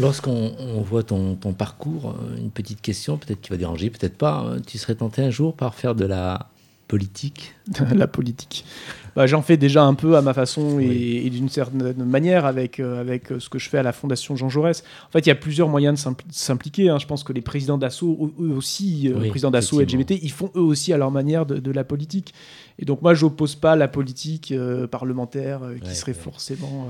[0.00, 4.18] Lorsqu'on on voit ton, ton parcours, euh, une petite question, peut-être qui va déranger, peut-être
[4.18, 4.38] pas.
[4.40, 4.56] hein.
[4.66, 6.50] Tu serais tenté un jour par faire de la
[6.88, 7.54] politique
[7.94, 8.64] la politique.
[9.16, 11.22] Bah, J'en fais déjà un peu à ma façon et, Oui.
[11.24, 14.34] et d'une certaine manière avec, euh, avec euh, ce que je fais à la Fondation
[14.36, 14.82] Jean Jaurès.
[15.08, 16.88] En fait, il y a plusieurs moyens de s'impl- s'impliquer.
[16.90, 16.98] hein.
[16.98, 19.80] Je pense que les présidents d'assaut, eux aussi, euh, Oui, présidents d'assaut.
[19.80, 22.34] LGBT, ils font eux aussi à leur manière de, de la politique.
[22.80, 26.18] Et donc moi, j'oppose pas la politique euh, parlementaire euh, qui Ouais, serait ouais.
[26.18, 26.88] forcément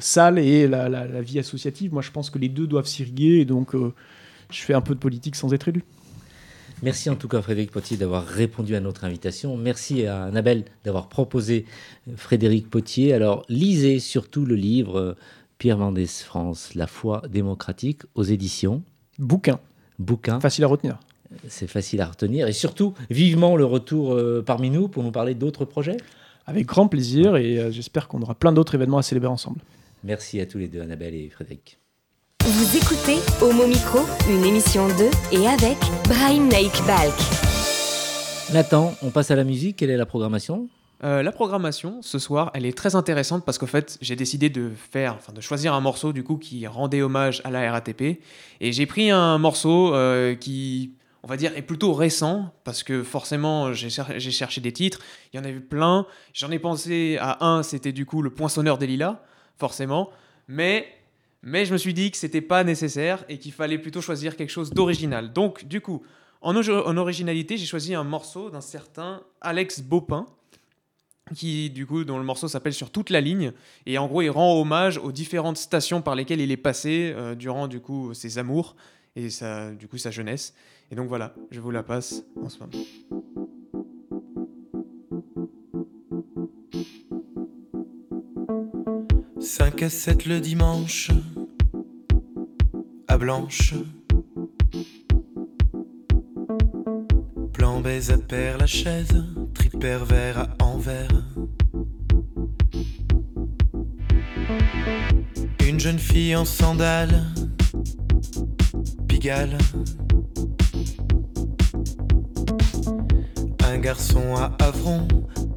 [0.00, 1.92] sale et la, la- la vie associative.
[1.92, 5.00] Moi, je pense que les deux doivent s'irriguer et donc je fais un peu de
[5.00, 5.82] politique sans être élu.
[6.84, 9.56] Merci en tout cas Frédéric Potier d'avoir répondu à notre invitation.
[9.56, 11.64] Merci à Annabelle d'avoir proposé
[12.08, 13.14] euh, Frédéric Potier.
[13.14, 15.16] Alors lisez surtout le livre euh,
[15.56, 18.82] Pierre Mendès France, La foi démocratique aux éditions.
[19.18, 19.60] Bouquin,
[19.98, 20.98] Bouquin, facile à retenir.
[21.48, 22.48] c'est facile à retenir.
[22.48, 25.96] Et surtout, vivement le retour euh, parmi nous pour nous parler d'autres projets.
[26.44, 29.60] Avec grand plaisir et euh, j'espère qu'on aura plein d'autres événements à célébrer ensemble.
[30.02, 31.78] Merci à tous les deux, Annabelle et Frédéric.
[32.46, 35.78] Vous écoutez Homo Micro, une émission de et avec
[36.08, 37.14] Brahim Naik Balk.
[38.52, 39.76] Nathan, on passe à la musique.
[39.76, 40.68] Quelle est la programmation?
[41.02, 44.70] Euh, la programmation ce soir, elle est très intéressante parce qu'en fait, j'ai décidé de
[44.90, 48.02] faire, enfin de choisir un morceau du coup qui rendait hommage à la RATP
[48.60, 53.02] et j'ai pris un morceau euh, qui, on va dire, est plutôt récent parce que
[53.02, 54.98] forcément, j'ai cher- j'ai cherché des titres,
[55.32, 56.06] il y en avait plein.
[56.34, 59.20] J'en ai pensé à un, c'était du coup le Poinçonneur des Lilas,
[59.58, 60.10] forcément,
[60.46, 60.86] mais
[61.44, 64.50] mais je me suis dit que c'était pas nécessaire et qu'il fallait plutôt choisir quelque
[64.50, 65.32] chose d'original.
[65.32, 66.02] Donc du coup,
[66.40, 70.26] en, originalité, j'ai choisi un morceau d'un certain Alex Baupin
[71.34, 73.52] qui du coup dont le morceau s'appelle sur toute la ligne
[73.86, 77.34] et en gros il rend hommage aux différentes stations par lesquelles il est passé euh,
[77.34, 78.76] durant du coup ses amours
[79.16, 80.52] et sa du coup sa jeunesse
[80.90, 82.84] et donc voilà je vous la passe en ce moment.
[89.44, 91.10] 5 à 7 le dimanche,
[93.18, 93.74] Blanche.
[97.52, 99.24] Plan baise à Père la chaise,
[99.54, 101.08] trip pervers à Anvers.
[105.66, 107.24] Une jeune fille en sandales,
[109.06, 109.58] Pigalle.
[113.64, 115.06] Un garçon à Avron,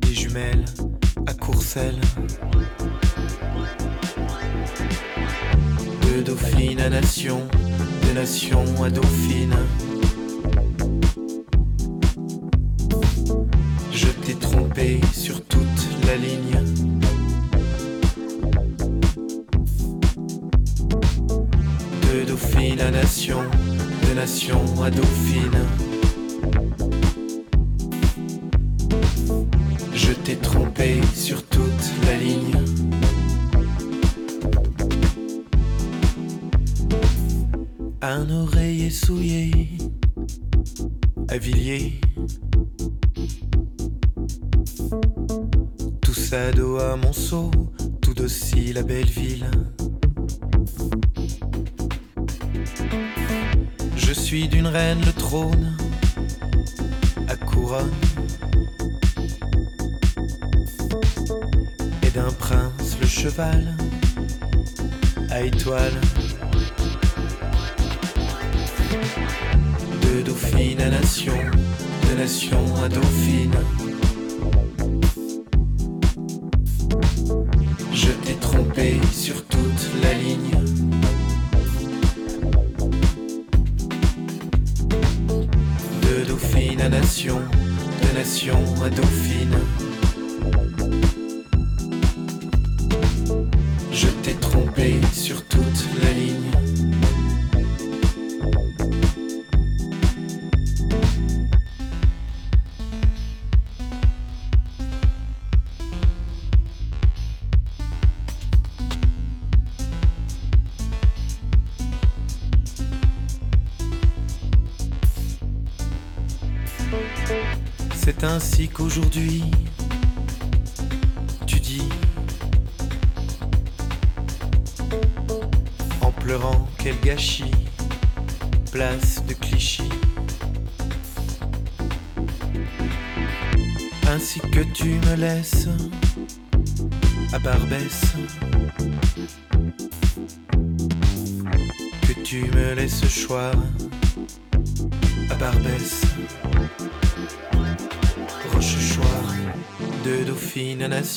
[0.01, 0.65] des jumelles
[1.25, 2.01] à Courcelles.
[6.17, 7.47] De Dauphine à Nation,
[8.07, 9.55] de Nation à Dauphine.
[13.93, 15.61] Je t'ai trompé sur toute
[16.07, 16.63] la ligne.
[22.01, 23.43] De Dauphine à Nation,
[24.09, 25.86] de Nation à Dauphine.
[54.27, 55.77] Suis d'une reine le trône
[57.29, 57.93] à couronne.
[62.13, 63.77] d'un prince le cheval
[65.29, 65.93] à étoile.
[70.01, 71.39] De dauphine à nation,
[72.09, 73.55] de nation à dauphine.
[77.93, 79.56] Je t'ai trompé sur toute
[88.45, 89.86] à dauphine.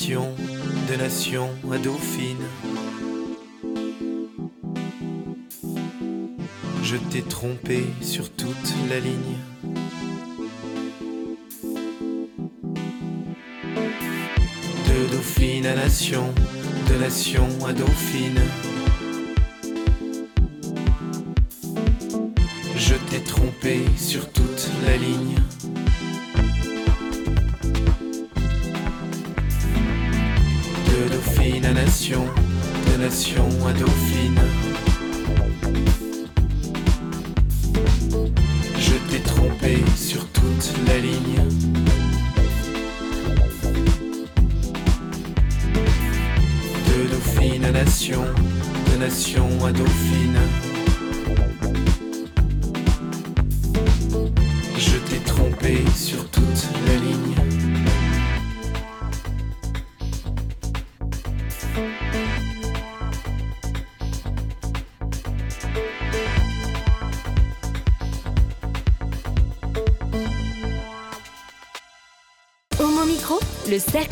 [0.01, 2.35] De Nation à Dauphine.
[6.81, 9.37] Je t'ai trompé sur toute la ligne.
[14.87, 16.33] De Dauphine à Nation,
[16.89, 18.41] de Nation à Dauphine.
[33.11, 33.90] De Nation à.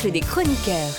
[0.08, 0.96] Des chroniqueurs.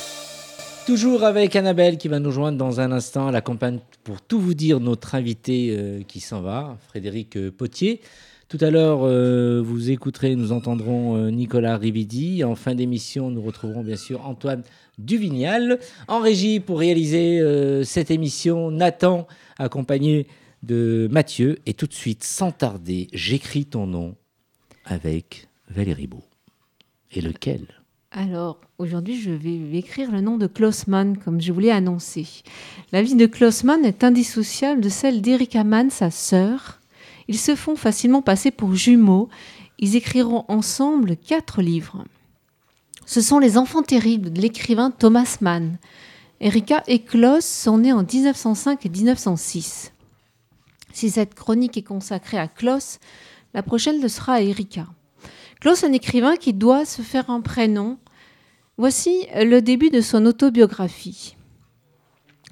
[0.86, 4.38] Toujours avec Annabelle qui va nous joindre dans un instant à la campagne pour tout
[4.38, 8.02] vous dire notre invité euh, qui s'en va, Frédéric euh, Potier.
[8.50, 12.44] Tout à l'heure, euh, vous écouterez, nous entendrons Nicolas Rividi.
[12.44, 14.64] En fin d'émission, nous retrouverons bien sûr Antoine
[14.98, 15.78] Duvignal.
[16.06, 17.40] En régie pour réaliser
[17.84, 20.26] cette émission, Nathan, accompagné
[20.62, 21.60] de Mathieu.
[21.64, 24.16] Et tout de suite, sans tarder, j'écris ton nom
[24.84, 26.24] avec Valérie Beau.
[27.12, 27.79] Et lequel?
[28.12, 32.26] Alors, aujourd'hui, je vais écrire le nom de Klaus Mann, comme je voulais annoncer.
[32.90, 36.80] La vie de Klaus Mann est indissociable de celle d'Erika Mann, sa sœur.
[37.28, 39.28] Ils se font facilement passer pour jumeaux.
[39.78, 42.04] Ils écriront ensemble quatre livres.
[43.06, 45.78] Ce sont les enfants terribles de l'écrivain Thomas Mann.
[46.40, 49.92] Erika et Klaus sont nés en 1905 et 1906.
[50.92, 52.98] Si cette chronique est consacrée à Klaus,
[53.54, 54.88] la prochaine le sera à Erika.
[55.60, 57.98] Klaus, un écrivain qui doit se faire un prénom.
[58.78, 61.36] Voici le début de son autobiographie.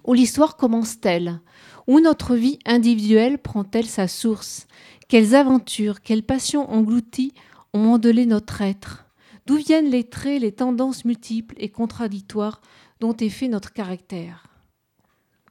[0.04, 1.40] Où l'histoire commence-t-elle?
[1.86, 4.66] Où notre vie individuelle prend-elle sa source?
[5.08, 7.32] Quelles aventures, quelles passions englouties
[7.72, 9.06] ont modelé notre être?
[9.46, 12.60] D'où viennent les traits, les tendances multiples et contradictoires
[13.00, 14.48] dont est fait notre caractère?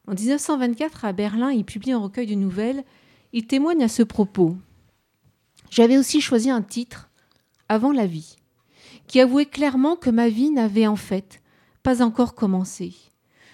[0.08, 2.84] En 1924, à Berlin, il publie un recueil de nouvelles.
[3.34, 4.56] Il témoigne à ce propos.
[5.72, 7.07] J'avais aussi choisi un titre,
[7.70, 8.38] Avant la vie,
[9.08, 11.42] qui avouait clairement que ma vie n'avait en fait
[11.84, 12.94] pas encore commencé.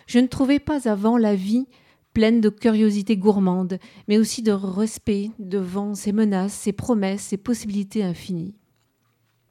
[0.07, 1.67] Je ne trouvais pas avant la vie
[2.13, 8.03] pleine de curiosité gourmande, mais aussi de respect devant ses menaces, ses promesses, ses possibilités
[8.03, 8.53] infinies.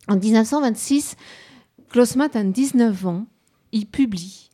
[0.09, 1.17] En 1926,
[1.89, 3.27] Klaus a 19 ans.
[3.73, 4.51] Il publie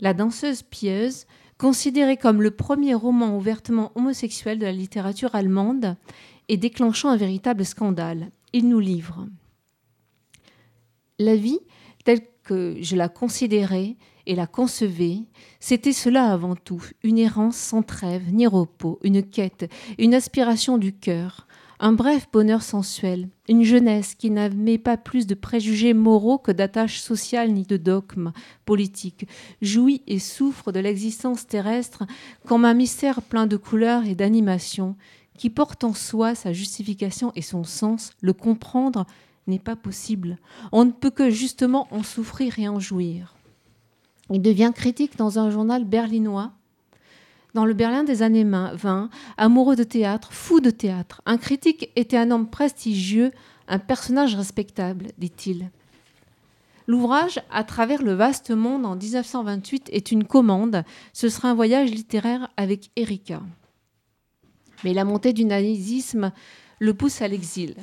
[0.00, 1.26] La danseuse pieuse,
[1.58, 5.96] considéré comme le premier roman ouvertement homosexuel de la littérature allemande
[6.48, 8.30] et déclenchant un véritable scandale.
[8.52, 9.26] Il nous livre
[11.22, 11.60] La vie,
[12.04, 13.94] telle que je la considérais
[14.26, 15.20] et la concevais,
[15.60, 20.92] c'était cela avant tout, une errance sans trêve ni repos, une quête, une aspiration du
[20.92, 21.46] cœur,
[21.78, 26.98] un bref bonheur sensuel, une jeunesse qui n'avait pas plus de préjugés moraux que d'attaches
[26.98, 28.32] sociales ni de dogmes
[28.64, 29.28] politiques,
[29.60, 32.02] jouit et souffre de l'existence terrestre
[32.48, 34.96] comme un mystère plein de couleurs et d'animation,
[35.38, 39.06] qui porte en soi sa justification et son sens, le comprendre
[39.46, 40.38] n'est pas possible.
[40.70, 43.34] On ne peut que justement en souffrir et en jouir.
[44.30, 46.52] Il devient critique dans un journal berlinois
[47.54, 51.20] dans le Berlin des années 20, amoureux de théâtre, fou de théâtre.
[51.26, 53.30] Un critique était un homme prestigieux,
[53.68, 55.70] un personnage respectable, dit-il.
[56.86, 60.82] L'ouvrage À travers le vaste monde en 1928 est une commande.
[61.12, 63.42] Ce sera un voyage littéraire avec Erika.
[64.82, 66.32] Mais la montée du nazisme
[66.80, 67.76] le pousse à l'exil.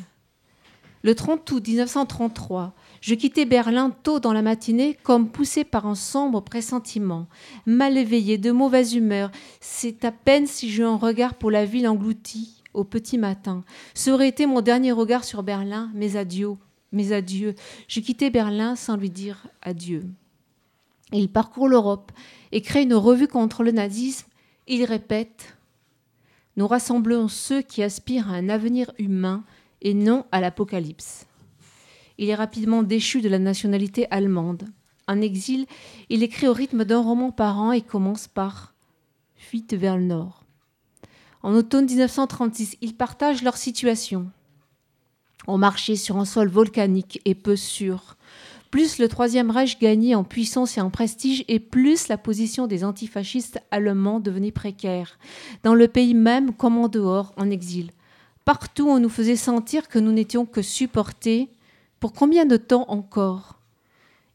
[1.02, 5.96] Le 30 août 1933, je quittais Berlin tôt dans la matinée, comme poussé par un
[5.96, 7.28] sombre pressentiment.
[7.66, 9.32] Mal éveillé, de mauvaise humeur,
[9.62, 13.64] c'est à peine si j'eus un regard pour la ville engloutie au petit matin.
[13.94, 16.56] Ce aurait été mon dernier regard sur Berlin, mes adieux,
[16.92, 17.56] mes adieux.
[17.88, 20.04] Je quittais Berlin sans lui dire adieu.
[21.14, 22.12] Il parcourt l'Europe
[22.52, 24.28] et crée une revue contre le nazisme.
[24.68, 25.58] Il répète
[26.58, 29.46] Nous rassemblons ceux qui aspirent à un avenir humain
[29.82, 31.26] et non à l'apocalypse.
[32.18, 34.66] Il est rapidement déchu de la nationalité allemande.
[35.08, 35.66] En exil,
[36.10, 38.74] il écrit au rythme d'un roman par an et commence par
[39.36, 40.44] Fuite vers le nord.
[41.42, 44.30] En automne 1936, ils partagent leur situation.
[45.48, 48.18] On marchait sur un sol volcanique et peu sûr.
[48.70, 52.84] Plus le Troisième Reich gagnait en puissance et en prestige, et plus la position des
[52.84, 55.18] antifascistes allemands devenait précaire,
[55.64, 57.92] dans le pays même comme en dehors, en exil.
[58.50, 61.50] Partout, on nous faisait sentir que nous n'étions que supportés.
[62.00, 63.60] Pour combien de temps encore?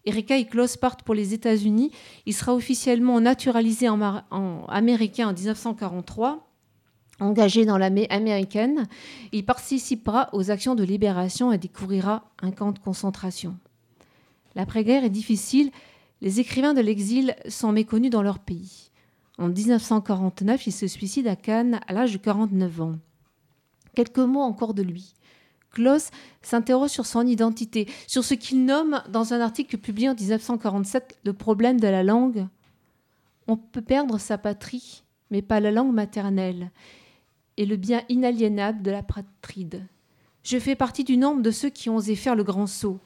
[0.04, 1.90] Erika et Klaus partent pour les États-Unis.
[2.24, 3.88] Il sera officiellement naturalisé
[4.68, 6.48] américain en 1943.
[7.18, 8.86] Engagé dans l'armée américaine,
[9.32, 13.58] il participera aux actions de libération et découvrira un camp de concentration.
[14.54, 15.72] L'après-guerre est difficile.
[16.20, 18.92] Les écrivains de l'exil sont méconnus dans leur pays.
[19.38, 22.94] En 1949, il se suicide à Cannes à l'âge de 49 ans.
[23.94, 25.14] Quelques mots encore de lui.
[25.70, 26.10] Klaus
[26.42, 31.32] s'interroge sur son identité, sur ce qu'il nomme dans un article publié en 1947 le
[31.32, 32.46] problème de la langue.
[33.48, 36.70] On peut perdre sa patrie, mais pas la langue maternelle,
[37.56, 39.86] et le bien inaliénable de la patride.
[40.44, 43.00] Je fais partie du nombre de ceux qui ont osé faire le grand saut,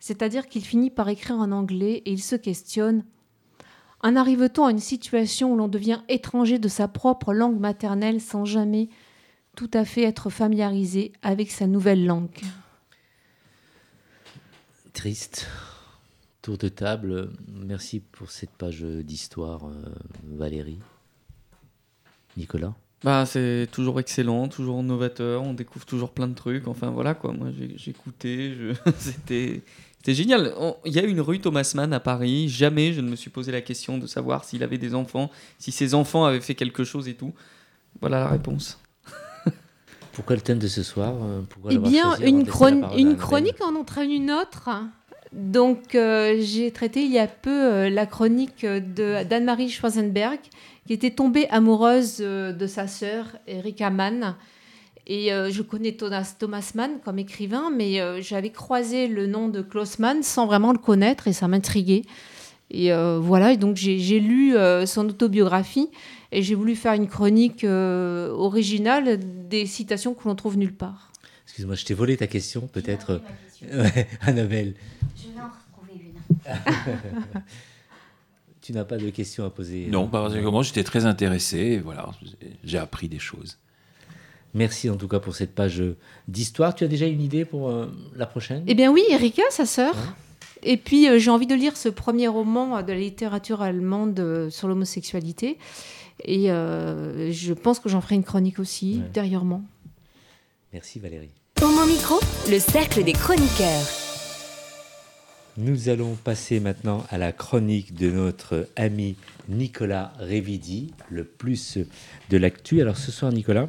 [0.00, 3.04] c'est-à-dire qu'il finit par écrire en anglais et il se questionne
[4.02, 8.44] en arrive-t-on à une situation où l'on devient étranger de sa propre langue maternelle sans
[8.44, 8.88] jamais
[9.56, 12.40] tout à fait être familiarisé avec sa nouvelle langue.
[14.92, 15.46] Triste.
[16.42, 17.30] Tour de table.
[17.48, 20.80] Merci pour cette page d'histoire, euh, Valérie.
[22.36, 26.66] Nicolas bah, C'est toujours excellent, toujours novateur, on découvre toujours plein de trucs.
[26.66, 28.90] Enfin voilà quoi, moi j'ai écouté, je...
[28.98, 29.62] c'était
[30.06, 30.52] génial.
[30.84, 33.52] Il y a une rue Thomas Mann à Paris, jamais je ne me suis posé
[33.52, 37.08] la question de savoir s'il avait des enfants, si ses enfants avaient fait quelque chose
[37.08, 37.32] et tout.
[38.00, 38.81] Voilà la réponse.
[40.12, 42.46] Pourquoi le thème de ce soir euh, Eh bien, une,
[42.96, 44.70] une chronique en entraîne une autre.
[45.32, 50.38] Donc, euh, j'ai traité il y a peu euh, la chronique d'Anne-Marie Schwarzenberg,
[50.86, 54.36] qui était tombée amoureuse de sa sœur, Erika Mann.
[55.06, 59.98] Et je connais Thomas, Thomas Mann comme écrivain, mais j'avais croisé le nom de Klaus
[59.98, 62.02] Mann sans vraiment le connaître et ça m'intriguait.
[62.72, 64.54] Et voilà, et donc j'ai lu
[64.86, 65.88] son autobiographie
[66.32, 71.12] et j'ai voulu faire une chronique euh, originale des citations que l'on trouve nulle part.
[71.44, 73.20] Excuse-moi, je t'ai volé ta question, peut-être.
[73.72, 74.74] Ouais, Annabelle.
[75.14, 77.40] Je vais en retrouver une.
[78.60, 82.10] tu n'as pas de questions à poser Non, que moi j'étais très intéressé, voilà,
[82.64, 83.58] j'ai appris des choses.
[84.52, 85.80] Merci en tout cas pour cette page
[86.26, 86.74] d'histoire.
[86.74, 88.64] Tu as déjà une idée pour euh, la prochaine?
[88.66, 89.94] Eh bien oui, Erika, sa sœur.
[90.62, 94.68] Et puis euh, j'ai envie de lire ce premier roman de la littérature allemande sur
[94.68, 95.58] l'homosexualité.
[96.24, 99.06] Et euh, je pense que j'en ferai une chronique aussi, ouais.
[99.06, 99.62] intérieurement.
[100.72, 101.30] Merci Valérie.
[101.62, 102.18] Au mon micro,
[102.50, 103.86] le cercle des chroniqueurs.
[105.58, 109.16] Nous allons passer maintenant à la chronique de notre ami
[109.50, 111.78] Nicolas Révidi, le plus
[112.30, 112.80] de l'actu.
[112.80, 113.68] Alors ce soir, Nicolas,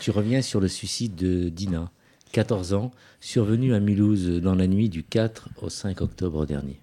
[0.00, 1.90] tu reviens sur le suicide de Dina,
[2.32, 6.80] 14 ans, survenu à Mulhouse dans la nuit du 4 au 5 octobre dernier.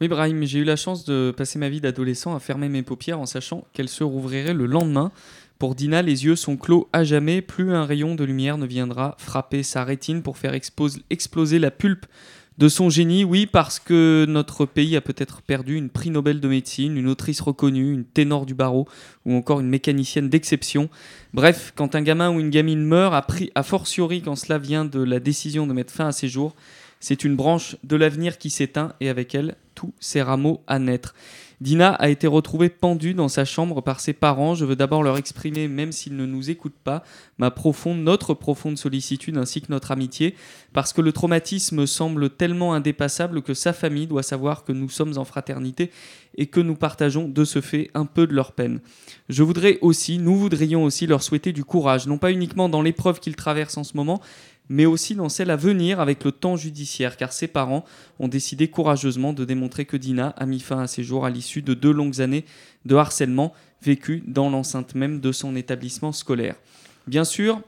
[0.00, 3.20] Oui, Brahim, j'ai eu la chance de passer ma vie d'adolescent à fermer mes paupières
[3.20, 5.12] en sachant qu'elles se rouvriraient le lendemain.
[5.58, 9.14] Pour Dina, les yeux sont clos à jamais, plus un rayon de lumière ne viendra
[9.18, 12.06] frapper sa rétine pour faire exploser la pulpe
[12.60, 16.48] De son génie, oui, parce que notre pays a peut-être perdu une prix Nobel de
[16.48, 18.86] médecine, une autrice reconnue, une ténor du barreau
[19.24, 20.90] ou encore une mécanicienne d'exception.
[21.32, 23.14] Bref, quand un gamin ou une gamine meurt,
[23.54, 26.54] a, fortiori quand cela vient de la décision de mettre fin à ses jours,
[27.00, 31.14] c'est une branche de l'avenir qui s'éteint et avec elle tous ses rameaux à naître.
[31.60, 34.54] Dina a été retrouvée pendue dans sa chambre par ses parents.
[34.54, 37.04] Je veux d'abord leur exprimer, même s'ils ne nous écoutent pas,
[37.36, 40.34] ma profonde, notre profonde sollicitude ainsi que notre amitié,
[40.72, 45.18] parce que le traumatisme semble tellement indépassable que sa famille doit savoir que nous sommes
[45.18, 45.90] en fraternité
[46.36, 48.80] et que nous partageons de ce fait un peu de leur peine.
[49.28, 53.20] Je voudrais aussi, nous voudrions aussi leur souhaiter du courage, non pas uniquement dans l'épreuve
[53.20, 54.22] qu'ils traversent en ce moment,
[54.70, 57.84] mais aussi dans celle à venir avec le temps judiciaire, car ses parents
[58.20, 61.60] ont décidé courageusement de démontrer que Dina a mis fin à ses jours à l'issue
[61.60, 62.44] de deux longues années
[62.84, 63.52] de harcèlement
[63.82, 66.54] vécu dans l'enceinte même de son établissement scolaire.
[67.08, 67.60] Bien sûr,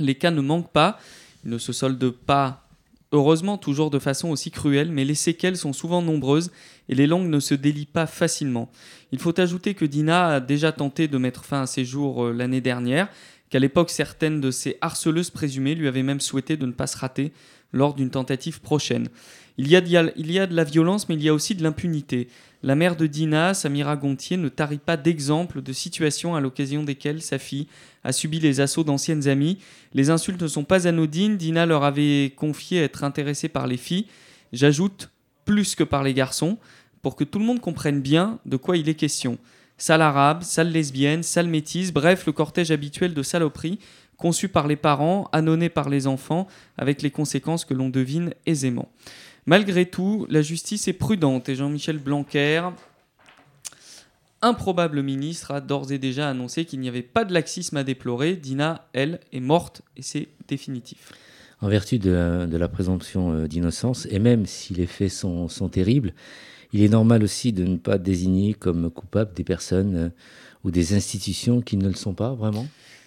[0.00, 0.98] les cas ne manquent pas,
[1.44, 2.66] ils ne se soldent pas,
[3.12, 6.50] heureusement, toujours de façon aussi cruelle, mais les séquelles sont souvent nombreuses
[6.88, 8.70] et les langues ne se délient pas facilement.
[9.12, 12.32] Il faut ajouter que Dina a déjà tenté de mettre fin à ses jours euh,
[12.32, 13.08] l'année dernière,
[13.50, 16.96] qu'à l'époque certaines de ses harceleuses présumées lui avaient même souhaité de ne pas se
[16.96, 17.32] rater
[17.72, 19.08] lors d'une tentative prochaine.
[19.56, 22.28] Il y, a, de la violence, mais il y a aussi de l'impunité.
[22.64, 27.22] La mère de Dina, Samira Gontier, ne tarit pas d'exemples de situations à l'occasion desquelles
[27.22, 27.68] sa fille
[28.02, 29.58] a subi les assauts d'anciennes amies.
[29.92, 31.36] Les insultes ne sont pas anodines.
[31.36, 34.06] Dina leur avait confié être intéressée par les filles.
[34.52, 35.10] J'ajoute
[35.44, 36.58] plus que par les garçons,
[37.02, 39.38] pour que tout le monde comprenne bien de quoi il est question
[39.78, 43.78] sale arabe, sale lesbienne, sale métisse, bref, le cortège habituel de saloperies
[44.16, 46.46] conçu par les parents, annonné par les enfants,
[46.78, 48.88] avec les conséquences que l'on devine aisément.
[49.46, 52.62] Malgré tout, la justice est prudente et Jean-Michel Blanquer,
[54.40, 58.36] improbable ministre, a d'ores et déjà annoncé qu'il n'y avait pas de laxisme à déplorer.
[58.36, 61.12] Dina, elle, est morte et c'est définitif.
[61.60, 66.12] En vertu de la, présomption euh, d'innocence, et même si les faits sont terribles,
[66.74, 70.08] il est normal aussi de ne pas désigner comme coupables des personnes euh,
[70.64, 72.66] ou des institutions qui ne le sont pas vraiment?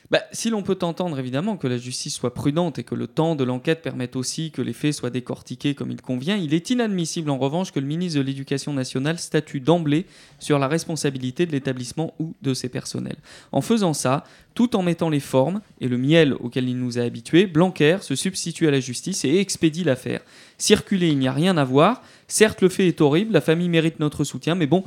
[0.10, 3.36] Bah, si l'on peut entendre évidemment que la justice soit prudente et que le temps
[3.36, 7.30] de l'enquête permette aussi que les faits soient décortiqués comme il convient, il est inadmissible
[7.30, 10.06] en revanche que le ministre de l'Éducation nationale statue d'emblée
[10.40, 13.18] sur la responsabilité de l'établissement ou de ses personnels.
[13.52, 17.02] En faisant ça, tout en mettant les formes et le miel auquel il nous a
[17.02, 20.22] habitués, Blanquer se substitue à la justice et expédie l'affaire.
[20.58, 22.02] Circuler, il n'y a rien à voir.
[22.28, 24.84] Certes, le fait est horrible, la famille mérite notre soutien, mais bon,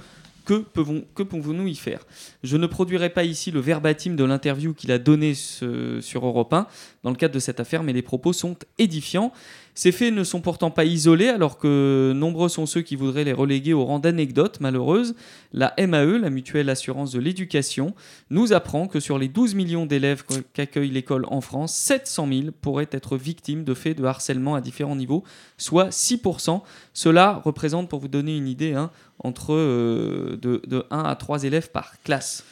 [0.54, 2.04] que pouvons-nous y faire?
[2.42, 6.66] Je ne produirai pas ici le verbatim de l'interview qu'il a donné sur Europe 1
[7.02, 9.32] dans le cadre de cette affaire, mais les propos sont édifiants.
[9.80, 13.32] Ces faits ne sont pourtant pas isolés, alors que nombreux sont ceux qui voudraient les
[13.32, 15.14] reléguer au rang d'anecdotes malheureuses.
[15.54, 17.94] La MAE, la Mutuelle Assurance de l'Éducation,
[18.28, 20.22] nous apprend que sur les 12 millions d'élèves
[20.52, 24.96] qu'accueille l'école en France, 700 000 pourraient être victimes de faits de harcèlement à différents
[24.96, 25.24] niveaux,
[25.56, 26.60] soit 6%.
[26.92, 31.44] Cela représente, pour vous donner une idée, hein, entre euh, de, de 1 à 3
[31.44, 32.44] élèves par classe.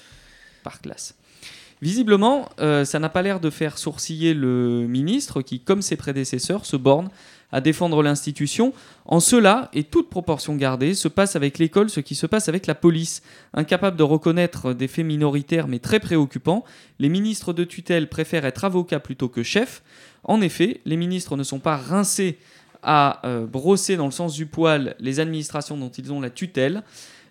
[0.63, 1.18] Par classe.
[1.81, 6.67] Visiblement, euh, ça n'a pas l'air de faire sourciller le ministre qui, comme ses prédécesseurs,
[6.67, 7.09] se borne
[7.51, 8.73] à défendre l'institution.
[9.07, 12.67] En cela, et toute proportion gardée, se passe avec l'école ce qui se passe avec
[12.67, 13.23] la police.
[13.55, 16.65] Incapable de reconnaître des faits minoritaires mais très préoccupants,
[16.99, 19.83] les ministres de tutelle préfèrent être avocats plutôt que chefs.
[20.25, 22.39] En effet, les ministres ne sont pas rincés
[22.83, 26.83] à euh, brosser dans le sens du poil les administrations dont ils ont la tutelle.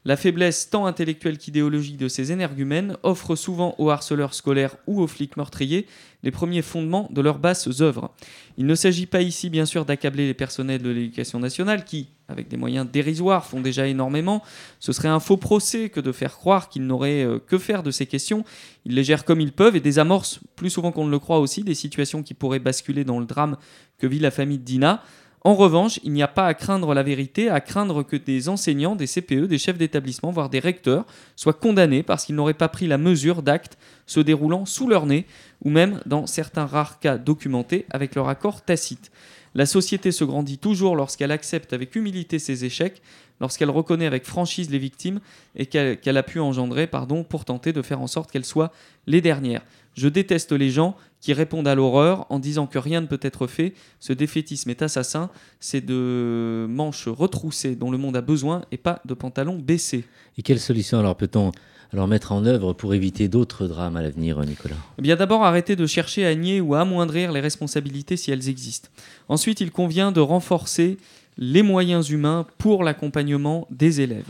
[0.07, 5.07] La faiblesse tant intellectuelle qu'idéologique de ces énergumènes offre souvent aux harceleurs scolaires ou aux
[5.07, 5.85] flics meurtriers
[6.23, 8.13] les premiers fondements de leurs basses œuvres.
[8.57, 12.47] Il ne s'agit pas ici bien sûr d'accabler les personnels de l'éducation nationale qui, avec
[12.47, 14.41] des moyens dérisoires, font déjà énormément.
[14.79, 17.91] Ce serait un faux procès que de faire croire qu'ils n'auraient euh, que faire de
[17.91, 18.45] ces questions.
[18.85, 21.65] Ils les gèrent comme ils peuvent et désamorcent, plus souvent qu'on ne le croit aussi,
[21.65, 23.57] des situations qui pourraient basculer dans le drame
[23.97, 25.03] que vit la famille de Dina.
[25.43, 28.95] En revanche, il n'y a pas à craindre la vérité, à craindre que des enseignants,
[28.95, 32.87] des CPE, des chefs d'établissement, voire des recteurs soient condamnés parce qu'ils n'auraient pas pris
[32.87, 33.77] la mesure d'actes
[34.07, 35.25] se déroulant sous leur nez,
[35.63, 39.11] ou même, dans certains rares cas documentés, avec leur accord tacite.
[39.57, 43.01] La société se grandit toujours lorsqu'elle accepte avec humilité ses échecs,
[43.41, 45.19] lorsqu'elle reconnaît avec franchise les victimes
[45.55, 46.87] et qu'elle a pu engendrer
[47.27, 48.71] pour tenter de faire en sorte qu'elles soient
[49.07, 49.63] les dernières.
[49.95, 53.47] Je déteste les gens qui répondent à l'horreur en disant que rien ne peut être
[53.47, 53.73] fait.
[53.99, 55.31] Ce défaitisme est assassin.
[55.59, 60.05] C'est de manches retroussées dont le monde a besoin et pas de pantalons baissés.
[60.37, 61.51] Et quelle solution alors peut-on
[61.93, 64.75] alors mettre en œuvre pour éviter d'autres drames à l'avenir, Nicolas?
[64.97, 68.49] Eh bien d'abord arrêter de chercher à nier ou à amoindrir les responsabilités si elles
[68.49, 68.89] existent.
[69.29, 70.97] Ensuite, il convient de renforcer
[71.37, 74.25] les moyens humains pour l'accompagnement des élèves.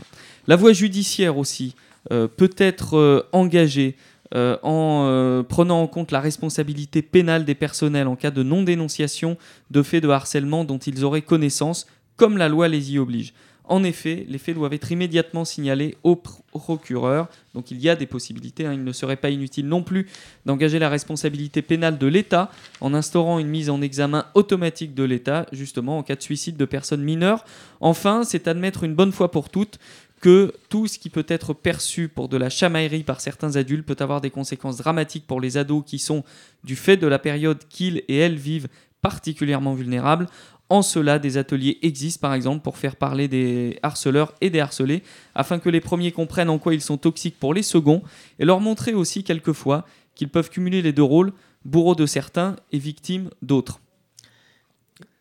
[0.46, 1.74] La voie judiciaire aussi
[2.12, 3.96] euh, peut être euh, engagée
[4.34, 9.38] euh, en prenant en compte la responsabilité pénale des personnels en cas de non-dénonciation
[9.70, 11.86] de faits de harcèlement dont ils auraient connaissance,
[12.16, 13.32] comme la loi les y oblige.
[13.68, 17.28] En effet, les faits doivent être immédiatement signalés au procureur.
[17.54, 18.66] Donc il y a des possibilités.
[18.66, 18.72] Hein.
[18.72, 20.08] Il ne serait pas inutile non plus
[20.46, 22.50] d'engager la responsabilité pénale de l'État
[22.80, 26.64] en instaurant une mise en examen automatique de l'État, justement en cas de suicide de
[26.64, 27.44] personnes mineures.
[27.80, 29.78] Enfin, c'est admettre une bonne fois pour toutes
[30.20, 33.96] que tout ce qui peut être perçu pour de la chamaillerie par certains adultes peut
[34.00, 36.24] avoir des conséquences dramatiques pour les ados qui sont,
[36.64, 38.68] du fait de la période qu'ils et elles vivent,
[39.00, 40.26] particulièrement vulnérables.
[40.70, 45.02] En cela, des ateliers existent par exemple pour faire parler des harceleurs et des harcelés,
[45.34, 48.02] afin que les premiers comprennent en quoi ils sont toxiques pour les seconds,
[48.38, 51.32] et leur montrer aussi quelquefois qu'ils peuvent cumuler les deux rôles,
[51.64, 53.80] bourreau de certains et victime d'autres.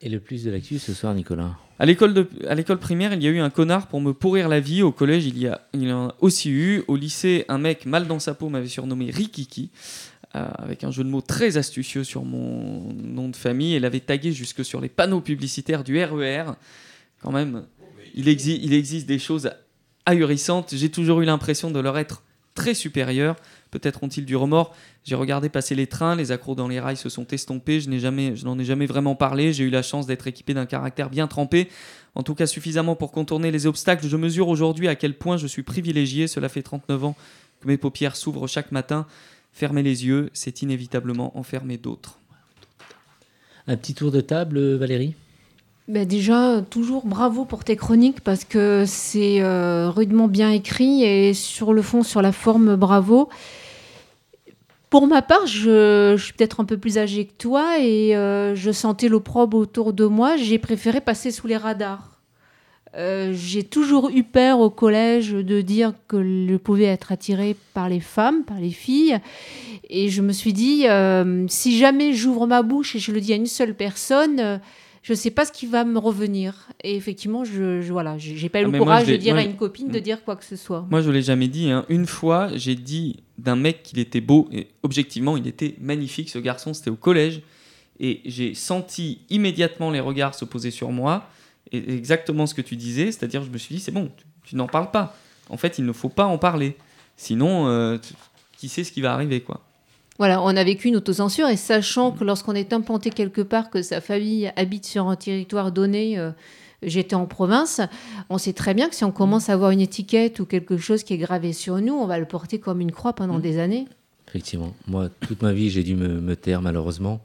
[0.02, 1.56] Et le plus de l'actu ce soir, Nicolas?
[1.80, 2.26] À l'école,
[2.80, 4.82] primaire, il y a eu un connard pour me pourrir la vie.
[4.82, 6.84] Au collège, il y, a, il y en a aussi eu.
[6.88, 9.70] Au lycée, un mec mal dans sa peau m'avait surnommé Rikiki.
[10.36, 13.76] Euh, avec un jeu de mots très astucieux sur mon nom de famille.
[13.76, 16.44] Elle avait tagué jusque sur les panneaux publicitaires du RER.
[16.50, 16.54] E
[17.22, 17.66] Quand même,
[18.14, 19.50] il, il existe des choses
[20.06, 20.76] ahurissantes.
[20.76, 22.24] J'ai toujours eu l'impression de leur être
[22.56, 23.38] très supérieur.
[23.72, 24.76] Peut-être ont-ils du remords.
[25.06, 27.80] J'ai regardé passer les trains, les accros dans les rails se sont estompés.
[27.80, 29.54] Je je n'en ai jamais vraiment parlé.
[29.54, 31.70] J'ai eu la chance d'être équipé d'un caractère bien trempé,
[32.16, 34.06] en tout cas suffisamment pour contourner les obstacles.
[34.06, 36.28] Je mesure aujourd'hui à quel point je suis privilégié.
[36.28, 37.16] Cela fait 39 ans
[37.62, 39.08] que mes paupières s'ouvrent chaque matin.
[39.58, 42.20] Fermer les yeux, c'est inévitablement enfermer d'autres.
[43.66, 45.16] Un petit tour de table, Valérie
[45.88, 51.34] ben déjà, toujours bravo pour tes chroniques parce que c'est euh, rudement bien écrit et
[51.34, 53.30] sur le fond, sur la forme, bravo.
[54.92, 58.72] Pour ma part, je, suis peut-être un peu plus âgée que toi et euh, je
[58.72, 60.38] sentais l'opprobre autour de moi.
[60.38, 62.17] J'ai préféré passer sous les radars.
[62.96, 67.90] Euh, j'ai toujours eu peur au collège de dire que je pouvais être attirée par
[67.90, 69.20] les femmes, par les filles.
[69.90, 73.34] Et je me suis dit, euh, si jamais j'ouvre ma bouche et je le dis
[73.34, 74.58] à une seule personne, euh,
[75.04, 76.68] je ne sais pas ce qui va me revenir.
[76.84, 79.56] Et effectivement, je, je voilà, j'ai pas eu ah, le courage de dire à une
[79.56, 80.86] copine de dire quoi que ce soit.
[80.90, 81.70] Moi, je l'ai jamais dit.
[81.70, 81.86] Hein.
[81.90, 84.50] Une fois, j'ai dit d'un mec qu'il était beau.
[84.52, 86.30] Et objectivement, il était magnifique.
[86.30, 87.42] Ce garçon, c'était au collège.
[88.00, 91.30] Et j'ai senti immédiatement les regards se poser sur moi
[91.72, 94.12] exactement ce que tu disais, c'est-à-dire je me suis dit, c'est bon,
[94.44, 95.16] tu, n'en parles pas.
[95.50, 96.78] En fait, il ne faut pas en parler.
[97.16, 97.98] Sinon, euh,
[98.58, 99.62] qui sait ce qui va arriver, quoi.
[100.18, 103.84] Voilà, on a vécu une autocensure et sachant que lorsqu'on est implanté quelque part, que
[103.84, 106.32] sa famille habite sur un territoire donné, euh,
[106.82, 107.82] j'étais en province,
[108.30, 111.04] on sait très bien que si on commence à avoir une étiquette ou quelque chose
[111.04, 113.42] qui est gravé sur nous, on va le porter comme une croix pendant mmh.
[113.42, 113.88] des années.
[114.28, 114.74] Effectivement.
[114.88, 117.22] Moi, toute ma vie, j'ai dû me, me taire malheureusement.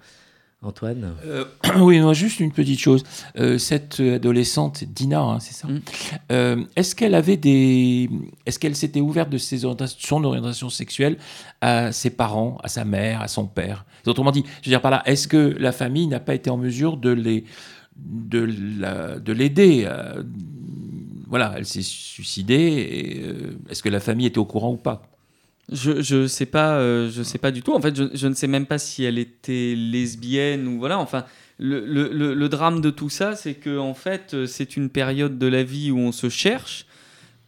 [0.62, 1.44] Antoine euh,
[1.78, 3.02] Oui, moi, juste une petite chose.
[3.36, 5.80] Euh, cette adolescente, Dina, hein, c'est ça mm.
[6.30, 8.08] euh, Est-ce qu'elle avait des.
[8.46, 9.62] Est-ce qu'elle s'était ouverte de ses
[9.98, 11.18] son orientation sexuelle
[11.60, 13.84] à ses parents, à sa mère, à son père?
[14.06, 16.56] Autrement dit, je veux dire par là, est-ce que la famille n'a pas été en
[16.56, 17.44] mesure de les
[17.96, 19.88] de l'aider
[21.28, 23.24] Voilà, elle s'est suicidée.
[23.68, 25.11] Est-ce que la famille était au courant ou pas?
[25.70, 27.72] Je je sais pas euh, je sais pas du tout.
[27.72, 30.98] En fait je, je, ne sais même pas si elle était lesbienne ou voilà.
[30.98, 31.24] Enfin
[31.58, 35.46] le, le, le, drame de tout ça c'est que en fait c'est une période de
[35.46, 36.86] la vie où on se cherche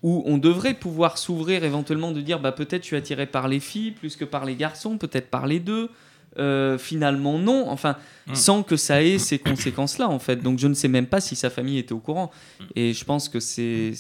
[0.03, 3.61] où on devrait pouvoir s'ouvrir éventuellement de dire bah peut-être je suis attiré par les
[3.61, 5.91] filles plus que par les garçons peut-être par les deux.
[6.37, 7.69] Euh, finalement non.
[7.69, 7.97] Enfin
[8.27, 8.35] mm.
[8.35, 10.37] sans que ça ait ces conséquences là en fait.
[10.37, 12.31] Donc je ne sais même pas si sa famille était au courant.
[12.75, 13.93] Et je pense que c'est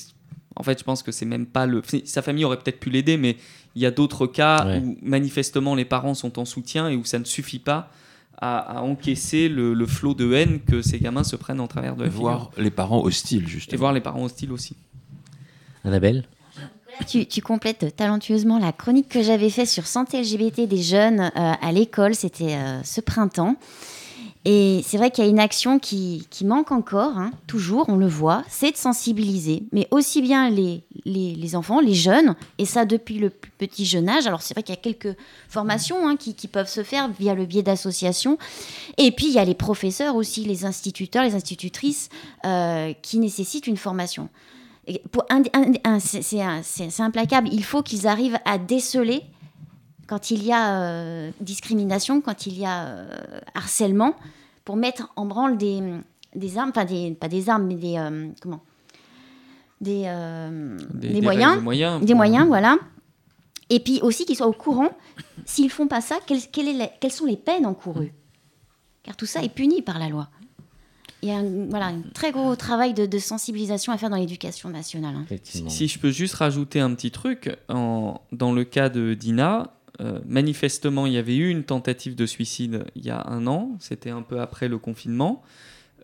[0.56, 3.16] en fait je pense que c'est même pas le sa famille aurait peut-être pu l'aider
[3.16, 3.36] mais
[3.74, 7.18] il y a d'autres cas où manifestement les parents sont en soutien et où ça
[7.18, 7.90] ne suffit pas
[8.38, 12.10] à, encaisser le, flot de haine que ces gamins se prennent en travers de la
[12.10, 13.74] Voir les parents hostiles, justement.
[13.74, 14.76] Et voir les parents hostiles aussi.
[15.84, 16.24] Annabelle?
[17.08, 21.52] Tu, tu, complètes talentueusement la chronique que j'avais faite sur santé LGBT des jeunes euh,
[21.60, 23.56] à l'école, c'était euh, ce printemps.
[24.46, 28.06] Et c'est vrai qu'il y a une action qui, manque encore, hein, toujours, on le
[28.06, 33.18] voit, c'est de sensibiliser, mais aussi bien les, les, enfants, les jeunes, et ça depuis
[33.18, 34.26] le plus petit jeune âge.
[34.26, 35.16] Alors c'est vrai qu'il y a quelques
[35.48, 38.36] formations hein, qui, peuvent se faire via le biais d'associations.
[38.98, 42.10] Et puis il y a les professeurs aussi, les instituteurs, les institutrices,
[42.44, 44.28] euh, qui nécessitent une formation.
[46.00, 49.22] C'est implacable, il faut qu'ils arrivent à déceler
[50.06, 54.16] quand il y a euh, discrimination, quand il y a euh, harcèlement,
[54.64, 55.80] pour mettre en branle des,
[56.34, 58.62] des armes, enfin des, pas des armes, mais des euh, comment?
[59.80, 60.08] Des,
[60.94, 62.78] des, moyens, des moyens, voilà.
[63.68, 64.90] Et puis aussi qu'ils soient au courant,
[65.44, 68.14] s'ils font pas ça, quelles, quelles, sont les peines encourues?
[69.02, 70.28] Car tout ça est puni par la loi.
[71.20, 74.70] Il y a un, voilà, un très gros travail de, sensibilisation à faire dans l'éducation
[74.70, 75.16] nationale.
[75.16, 75.36] Hein.
[75.68, 80.18] Si, je peux juste rajouter un petit truc, en, dans le cas de Dina, euh,
[80.26, 84.10] manifestement, il y avait eu une tentative de suicide il y a un an, c'était
[84.10, 85.42] un peu après le confinement.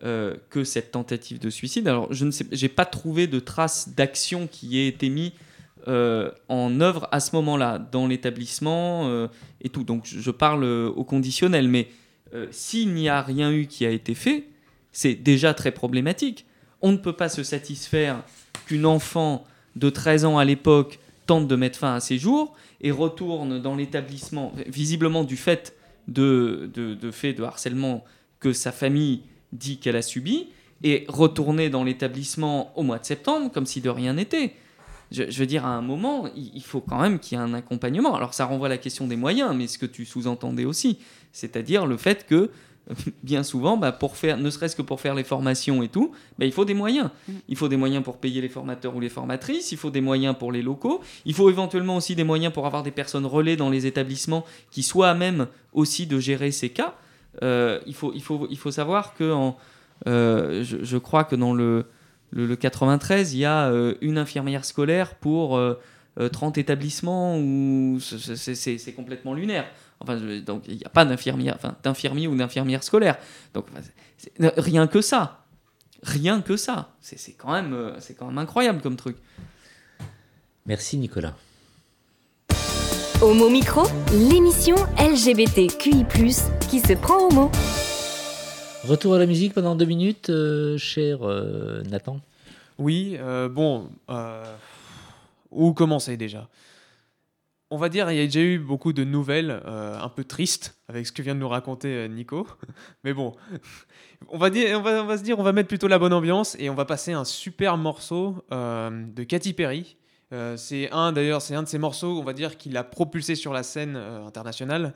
[0.03, 1.87] euh, que cette tentative de suicide.
[1.87, 5.31] Alors, je ne sais, j'ai pas trouvé de traces d'action qui ait été mis
[5.87, 9.27] euh, en œuvre à ce moment-là dans l'établissement
[9.61, 9.83] et tout.
[9.83, 11.87] Donc, je parle au conditionnel, mais
[12.49, 14.47] s'il n'y a rien eu qui a été fait,
[14.91, 16.47] c'est déjà très problématique.
[16.81, 18.23] On ne peut pas se satisfaire
[18.65, 20.99] qu'une enfant de 13 ans à l'époque
[21.39, 25.73] de mettre fin à ses jours et retourne dans l'établissement, visiblement du fait
[26.09, 28.03] de, de, faits de harcèlement
[28.39, 29.21] que sa famille
[29.53, 30.47] dit qu'elle a subi,
[30.83, 34.55] et retourner dans l'établissement au mois de septembre comme si de rien n'était.
[35.11, 37.43] Je, je veux dire, à un moment, il, il faut quand même qu'il y ait
[37.43, 38.15] un accompagnement.
[38.15, 40.97] Alors ça renvoie à la question des moyens, mais ce que tu sous-entendais aussi,
[41.31, 42.49] c'est-à-dire le fait que
[43.23, 46.45] bien souvent, bah, pour faire, ne serait-ce que pour faire les formations et tout, bah,
[46.45, 47.09] il faut des moyens.
[47.47, 50.35] Il faut des moyens pour payer les formateurs ou les formatrices, il faut des moyens
[50.37, 53.69] pour les locaux, il faut éventuellement aussi des moyens pour avoir des personnes relais dans
[53.69, 56.95] les établissements qui soient à même aussi de gérer ces cas.
[57.43, 59.55] Euh, il, faut, il, faut, il faut savoir que en,
[60.07, 61.85] euh, je, je crois que dans le,
[62.31, 65.75] le, le 93, il y a euh, une infirmière scolaire pour euh,
[66.19, 67.39] euh, 30 établissements
[67.99, 69.65] c'est- c'est complètement lunaire.
[70.01, 73.17] Enfin, je- donc il n'y a pas d'infirmière, enfin, d'infirmier ou d'infirmière scolaire.
[73.53, 73.81] Donc enfin,
[74.17, 75.45] c'est- c'est- rien que ça,
[76.03, 79.17] rien que ça, c'est c'est quand même, euh, c'est quand même incroyable comme truc.
[80.65, 81.33] Merci Nicolas.
[83.21, 83.83] Homo Micro,
[84.13, 86.05] l'émission LGBTQI+,
[86.69, 87.51] qui se prend au mot.
[88.83, 92.19] Retour à la musique pendant deux minutes, euh, cher euh, Nathan.
[92.79, 94.43] Oui, euh, bon, euh,
[95.51, 96.47] où commencer déjà?
[97.73, 100.77] On va dire, il y a déjà eu beaucoup de nouvelles euh, un peu tristes
[100.89, 102.45] avec ce que vient de nous raconter euh, Nico.
[103.05, 103.33] Mais bon,
[104.27, 106.11] on va, dire, on, va, on va se dire, on va mettre plutôt la bonne
[106.11, 109.97] ambiance et on va passer un super morceau euh, de Katy Perry.
[110.55, 113.51] C'est un d'ailleurs, c'est un de ces morceaux, on va dire, qui l'a propulsé sur
[113.51, 114.93] la scène internationale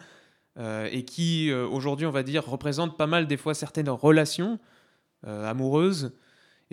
[0.57, 4.59] et qui aujourd'hui, on va dire, représente pas mal des fois certaines relations
[5.27, 6.13] amoureuses.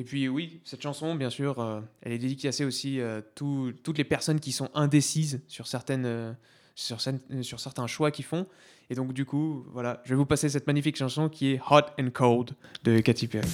[0.02, 3.98] Et puis oui, cette chanson, bien sûr, euh, elle est dédicacée aussi à tout- toutes
[3.98, 6.32] les personnes qui sont indécises sur, certaines, euh,
[6.74, 8.48] sur certains choix qu'ils font.
[8.90, 11.82] Et donc du coup, voilà, je vais vous passer cette magnifique chanson qui est Hot
[12.00, 12.50] and Cold
[12.82, 13.48] de Katy Perry.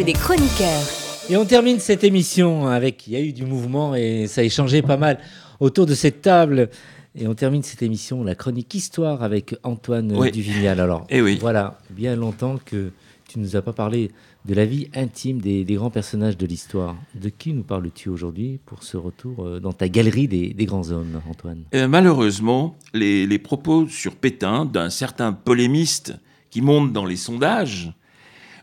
[0.00, 0.86] Cercle des chroniqueurs.
[1.28, 4.44] Et on termine cette émission avec, il y a eu du mouvement et ça a
[4.44, 5.18] échangé pas mal
[5.60, 6.70] autour de cette table.
[7.14, 10.30] Et on termine cette émission, la chronique histoire avec Antoine Oui.
[10.30, 10.80] Duvignal.
[10.80, 11.38] Alors, Eh oui.
[11.40, 12.92] voilà, bien longtemps que
[13.28, 14.10] tu nous as pas parlé
[14.46, 16.96] de la vie intime des, des grands personnages de l'histoire.
[17.14, 20.90] De qui nous parles-tu aujourd'hui pour ce retour euh, dans ta galerie des, des grands
[20.90, 21.62] hommes, Antoine?
[21.74, 26.14] Euh, malheureusement, les, les propos sur Pétain d'un certain polémiste
[26.50, 27.92] qui monte dans les sondages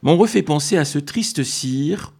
[0.03, 2.13] m'ont refait penser à ce triste cire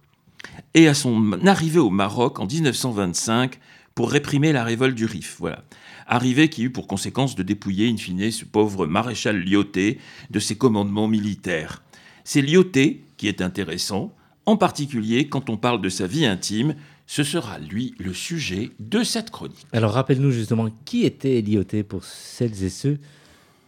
[0.74, 3.58] et à son arrivée au Maroc en 1925
[3.94, 5.36] pour réprimer la révolte du Rif.
[5.38, 5.64] Voilà.
[6.06, 9.98] Arrivée qui eut pour conséquence de dépouiller in fine ce pauvre maréchal Lyoté
[10.30, 11.82] de ses commandements militaires.
[12.24, 14.14] C'est Lyoté qui est intéressant,
[14.46, 16.76] en particulier quand on parle de sa vie intime.
[17.06, 19.66] Ce sera lui le sujet de cette chronique.
[19.72, 22.98] Alors rappelle-nous justement qui était Lyoté pour celles et ceux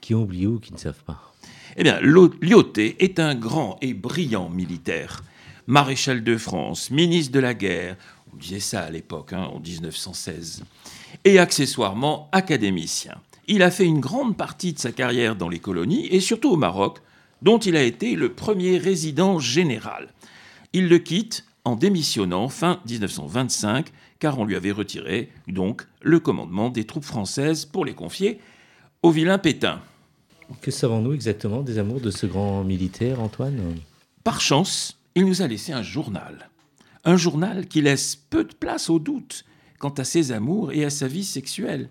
[0.01, 1.35] qui ont oublié ou qui ne savent pas.
[1.77, 5.23] Eh bien, Lyoté est un grand et brillant militaire.
[5.67, 7.97] Maréchal de France, ministre de la guerre,
[8.33, 10.65] on disait ça à l'époque, hein, en 1916,
[11.25, 13.15] et accessoirement académicien.
[13.47, 16.57] Il a fait une grande partie de sa carrière dans les colonies et surtout au
[16.57, 16.99] Maroc,
[17.43, 20.09] dont il a été le premier résident général.
[20.73, 26.71] Il le quitte en démissionnant fin 1925, car on lui avait retiré donc le commandement
[26.71, 28.41] des troupes françaises pour les confier
[29.03, 29.81] au vilain Pétain.
[30.61, 33.77] Que savons-nous exactement des amours de ce grand militaire, Antoine?
[34.25, 36.51] Par chance, il nous a laissé un journal.
[37.05, 39.45] Un journal qui laisse peu de place au doute
[39.79, 41.89] quant à ses amours et à sa vie sexuelle.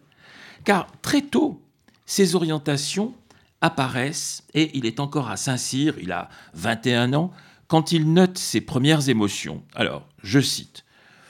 [0.63, 1.61] Car très tôt,
[2.05, 3.13] ses orientations
[3.61, 7.31] apparaissent et il est encore à Saint-Cyr, il a 21 ans,
[7.67, 9.63] quand il note ses premières émotions.
[9.75, 10.85] Alors, je cite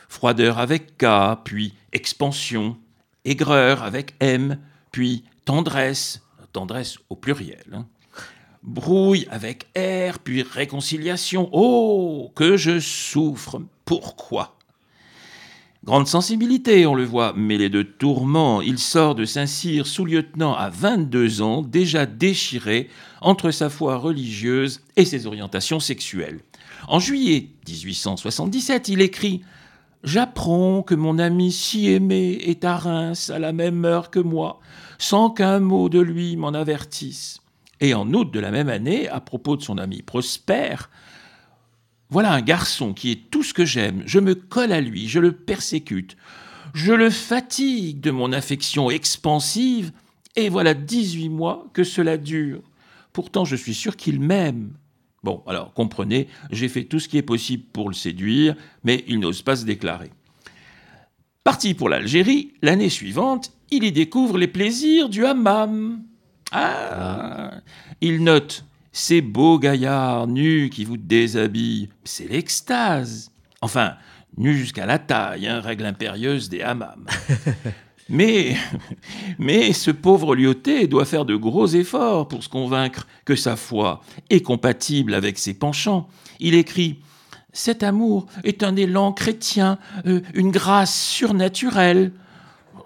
[0.10, 1.06] Froideur avec K,
[1.44, 2.78] puis expansion,
[3.24, 4.58] aigreur avec M,
[4.92, 6.22] puis tendresse,
[6.52, 7.66] tendresse au pluriel.
[7.74, 7.86] hein.
[8.62, 11.50] Brouille avec R, puis réconciliation.
[11.54, 13.62] Oh, que je souffre.
[13.86, 14.58] Pourquoi?
[15.86, 21.42] Grande sensibilité, on le voit, mêlé de tourments, il sort de Saint-Cyr sous-lieutenant à 22
[21.42, 22.90] ans, déjà déchiré
[23.22, 26.42] entre sa foi religieuse et ses orientations sexuelles.
[26.90, 29.42] En juillet 1877, il écrit
[30.04, 34.60] J'apprends que mon ami si aimé est à Reims à la même heure que moi,
[35.00, 37.40] sans qu'un mot de lui m'en avertisse.
[37.80, 40.76] Et en août de la même année, à propos de son ami Prosper,
[42.10, 44.04] voilà un garçon qui est tout ce que j'aime.
[44.06, 46.18] Je me colle à lui, je le persécute,
[46.74, 49.92] je le fatigue de mon affection expansive,
[50.36, 52.62] et voilà 18 mois que cela dure.
[53.14, 54.74] Pourtant, je suis sûr qu'il m'aime.
[55.24, 59.20] Bon, alors comprenez, j'ai fait tout ce qui est possible pour le séduire, mais il
[59.20, 60.12] n'ose pas se déclarer.
[61.44, 66.04] Parti pour l'Algérie, l'année suivante, il y découvre les plaisirs du hammam.
[66.52, 67.52] Ah,
[68.02, 71.90] Il note ces beaux gaillards nus qui vous déshabillent.
[72.04, 73.32] C'est l'extase.
[73.62, 73.96] Enfin,
[74.38, 77.08] nus jusqu'à la taille, hein, règle impérieuse des hammams.
[78.12, 78.56] Mais,
[79.38, 84.02] mais ce pauvre Lyoté doit faire de gros efforts pour se convaincre que sa foi
[84.32, 86.10] est compatible avec ses penchants.
[86.40, 87.02] Il écrit
[87.60, 92.14] Cet amour est un élan chrétien, euh, une grâce surnaturelle.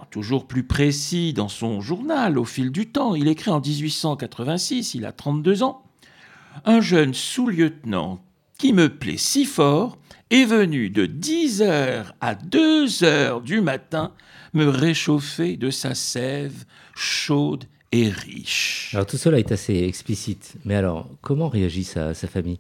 [0.09, 5.05] Toujours plus précis dans son journal au fil du temps, il écrit en 1886, il
[5.05, 5.83] a 32 ans.
[6.65, 8.19] Un jeune sous-lieutenant
[8.57, 9.99] qui me plaît si fort
[10.31, 14.11] est venu de 10 heures à 2 heures du matin
[14.53, 16.65] me réchauffer de sa sève
[16.95, 18.89] chaude et riche.
[18.95, 22.57] Alors tout cela est assez explicite, mais alors comment réagit sa, sa famille?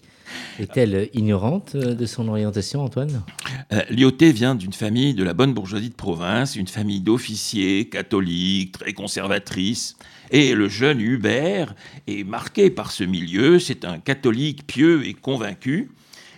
[0.59, 3.23] Est-elle ignorante euh, de son orientation, Antoine?
[3.71, 8.73] Euh, Lyoté vient d'une famille de la bonne bourgeoisie de province, une famille d'officiers catholiques,
[8.73, 9.97] très conservatrice.
[10.31, 11.75] Et le jeune Hubert
[12.07, 15.91] est marqué par ce milieu, c'est un catholique pieux et convaincu.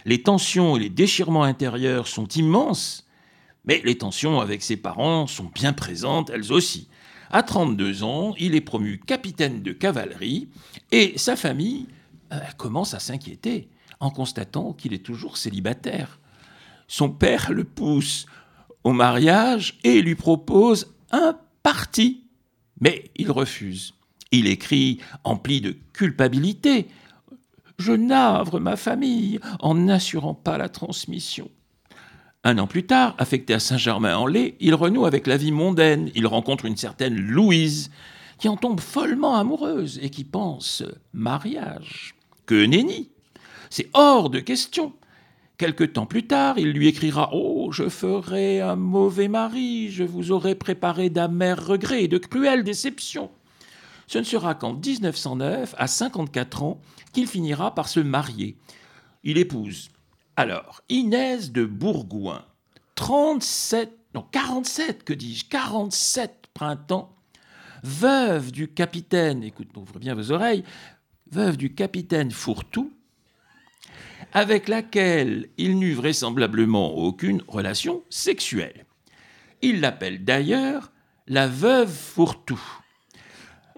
[0.06, 3.08] Les tensions et les déchirements intérieurs sont immenses,
[3.66, 6.88] mais les tensions avec ses parents sont bien présentes elles aussi.
[7.32, 10.48] À 32 ans, il est promu capitaine de cavalerie
[10.92, 11.88] et sa famille
[12.32, 13.68] euh, commence à s'inquiéter
[14.06, 16.20] en constatant qu'il est toujours célibataire.
[16.88, 18.26] Son père le pousse
[18.84, 22.28] au mariage et lui propose un parti.
[22.80, 23.96] Mais il refuse.
[24.32, 26.88] Il écrit, empli de culpabilité,
[27.78, 31.50] Je navre ma famille en n'assurant pas la transmission.
[32.46, 36.10] Un an plus tard, affecté à Saint-Germain-en-Laye, il renoue avec la vie mondaine.
[36.16, 37.92] Il rencontre une certaine Louise,
[38.38, 42.16] qui en tombe follement amoureuse et qui pense mariage.
[42.46, 43.10] Que nenni
[43.76, 44.94] C'est hors de question.
[45.58, 50.32] Quelque temps plus tard, il lui écrira Oh, je ferai un mauvais mari, je vous
[50.32, 53.30] aurai préparé d'amers regrets et de cruelles déceptions.
[54.08, 56.80] Ce ne sera qu'en 1909, à 54 ans,
[57.12, 58.56] qu'il finira par se marier.
[59.26, 59.90] Il épouse
[60.38, 62.46] alors Inès de Bourgoin,
[62.96, 67.14] 37, non 47, que dis-je, 47 printemps,
[67.84, 70.64] veuve du capitaine, écoute, ouvrez bien vos oreilles,
[71.30, 72.94] veuve du capitaine Fourtou,
[74.36, 78.86] avec laquelle il n'eut vraisemblablement aucune relation sexuelle.
[79.62, 80.92] Il l'appelle d'ailleurs
[81.28, 82.62] la veuve Fourtou.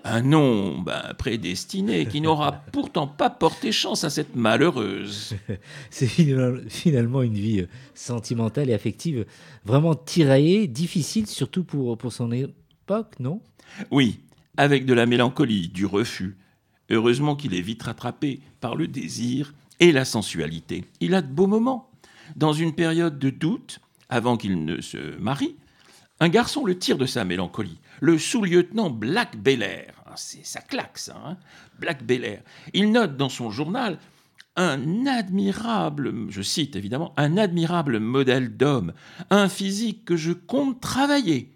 [0.03, 5.35] Un nom ben, prédestiné qui n'aura pourtant pas porté chance à cette malheureuse.
[5.91, 9.27] C'est finalement- finalement une vie euh, sentimentale et affective
[9.63, 13.41] vraiment tiraillée, difficile, surtout pour, pour son époque, non?
[13.91, 14.21] Oui,
[14.57, 16.35] avec de la mélancolie, du refus.
[16.89, 20.85] Heureusement qu'il est vite rattrapé par le désir et la sensualité.
[20.99, 21.89] Il a de beaux moments.
[22.35, 25.55] Dans une période de doute, avant qu'il ne se marie,
[26.19, 27.79] un garçon le tire de sa mélancolie.
[28.01, 29.93] Le sous-lieutenant Black Belair.
[30.15, 31.15] C'est- Ça claque, ça.
[31.25, 31.37] hein
[31.79, 32.41] Black Belair.
[32.73, 33.99] Il note dans son journal
[34.55, 38.93] un admirable, je cite évidemment, un admirable modèle d'homme,
[39.29, 41.51] un physique que je compte travailler.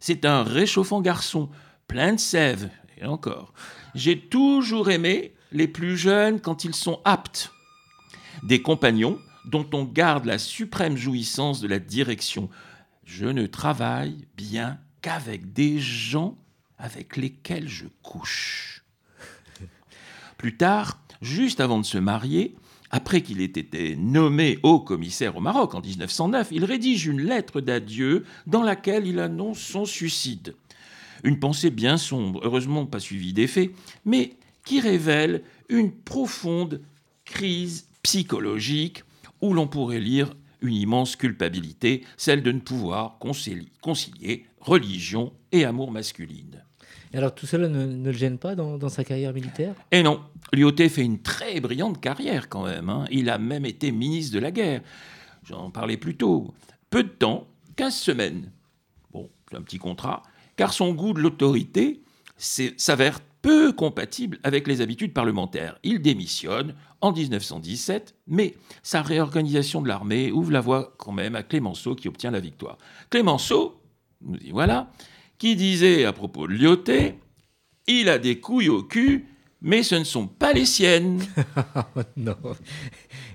[0.00, 1.48] C'est un réchauffant garçon,
[1.86, 2.68] plein de sève,
[2.98, 3.54] et encore.
[3.94, 7.52] J'ai toujours aimé les plus jeunes quand ils sont aptes.
[8.42, 12.48] Des compagnons dont on garde la suprême jouissance de la direction.
[13.04, 16.38] Je ne travaille bien qu'avec des gens
[16.78, 18.84] avec lesquels je couche.
[20.38, 22.56] Plus tard, juste avant de se marier,
[22.90, 27.60] après qu'il ait été nommé haut commissaire au Maroc en 1909, il rédige une lettre
[27.60, 30.54] d'adieu dans laquelle il annonce son suicide.
[31.22, 33.70] Une pensée bien sombre, heureusement pas suivie d'effet,
[34.04, 36.80] mais qui révèle une profonde
[37.24, 39.04] crise psychologique
[39.40, 45.64] où l'on pourrait lire une immense culpabilité, celle de ne pouvoir concili- concilier religion et
[45.64, 46.64] amour masculine.
[47.12, 49.74] Et alors tout cela ne, ne le gêne pas dans, dans sa carrière militaire?
[49.90, 50.20] Et non,
[50.52, 52.88] Lyoté fait une très brillante carrière quand même.
[52.90, 53.06] hein.
[53.10, 54.82] Il a même été ministre de la guerre.
[55.44, 56.52] J'en parlais plus tôt.
[56.90, 58.50] Peu de temps, 15 semaines.
[59.12, 60.22] Bon, c'est un petit contrat,
[60.56, 62.02] car son goût de l'autorité
[62.36, 65.78] s'avère peu compatible avec les habitudes parlementaires.
[65.82, 71.42] Il démissionne en 1917, mais sa réorganisation de l'armée ouvre la voie quand même à
[71.42, 72.78] Clémenceau qui obtient la victoire.
[73.08, 73.80] Clémenceau,
[74.22, 74.90] nous y voilà,
[75.38, 77.14] qui disait à propos de Lyoté,
[77.86, 79.26] il a des couilles au cul,
[79.62, 81.22] mais ce ne sont pas les siennes.
[82.16, 82.36] Non.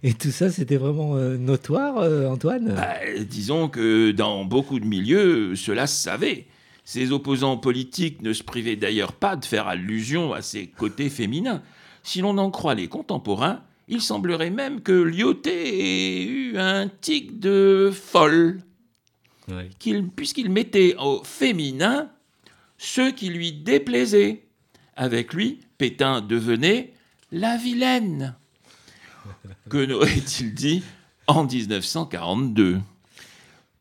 [0.04, 2.74] Et tout ça, c'était vraiment euh, notoire, euh, Antoine?
[2.76, 2.98] Bah,
[3.28, 6.46] disons que dans beaucoup de milieux, cela se savait.
[6.86, 11.62] Ses opposants politiques ne se privaient d'ailleurs pas de faire allusion à ses côtés féminins.
[12.04, 17.40] Si l'on en croit les contemporains, il semblerait même que Lyoté ait eu un tic
[17.40, 18.62] de folle,
[19.48, 19.70] Ouais.
[20.16, 22.10] puisqu'il mettait au féminin
[22.80, 24.44] ceux qui lui déplaisaient.
[24.96, 26.94] Avec lui, Pétain devenait
[27.32, 28.36] la vilaine.
[29.70, 30.84] Que n'aurait-il dit
[31.28, 32.80] en 1942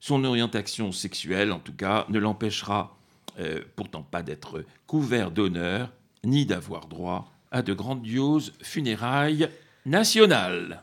[0.01, 2.94] Son orientation sexuelle, en tout cas, ne l'empêchera
[3.39, 5.93] euh, pourtant pas d'être couvert d'honneur,
[6.25, 9.49] ni d'avoir droit à de grandioses funérailles
[9.87, 10.83] nationales.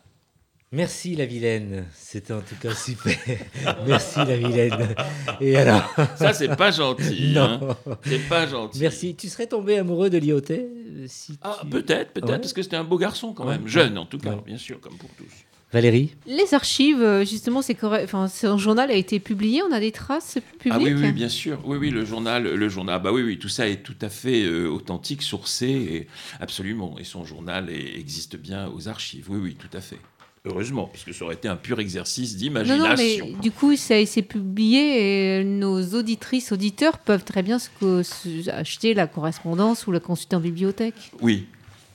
[0.73, 3.13] Merci la vilaine, c'était en tout cas super.
[3.87, 4.95] Merci la vilaine.
[5.41, 7.33] Et alors Ça, c'est pas gentil.
[7.35, 7.59] Non.
[7.87, 7.95] hein.
[8.05, 8.79] C'est pas gentil.
[8.79, 9.13] Merci.
[9.15, 12.39] Tu serais tombé amoureux de Lyoté euh, si Ah, tu- peut-être, peut-être, Ouais.
[12.39, 13.57] parce que c'était un beau garçon quand Ouais.
[13.57, 14.41] même, jeune en tout cas, Ouais.
[14.45, 15.25] bien sûr, comme pour tous.
[15.73, 18.03] Valérie Les archives, euh, justement, c'est correct.
[18.05, 19.61] Enfin, son journal a été publié.
[19.63, 20.73] On a des traces publiques.
[20.73, 21.59] Ah oui, oui, bien sûr.
[21.65, 23.01] Oui, oui, le journal, le journal.
[23.01, 26.07] Bah oui, oui, tout ça est tout à fait euh, authentique, sourcé, et
[26.41, 26.97] absolument.
[26.99, 29.27] Et son journal est- existe bien aux archives.
[29.29, 29.97] Oui, oui, tout à fait.
[30.43, 33.27] Heureusement, puisque ça aurait été un pur exercice Non, non, d'imagination.
[33.27, 38.01] mais du coup, ça c'est publié et nos auditrices, auditeurs peuvent très bien se, co-
[38.01, 41.11] se- acheter la correspondance ou la consulter en bibliothèque.
[41.21, 41.45] Oui,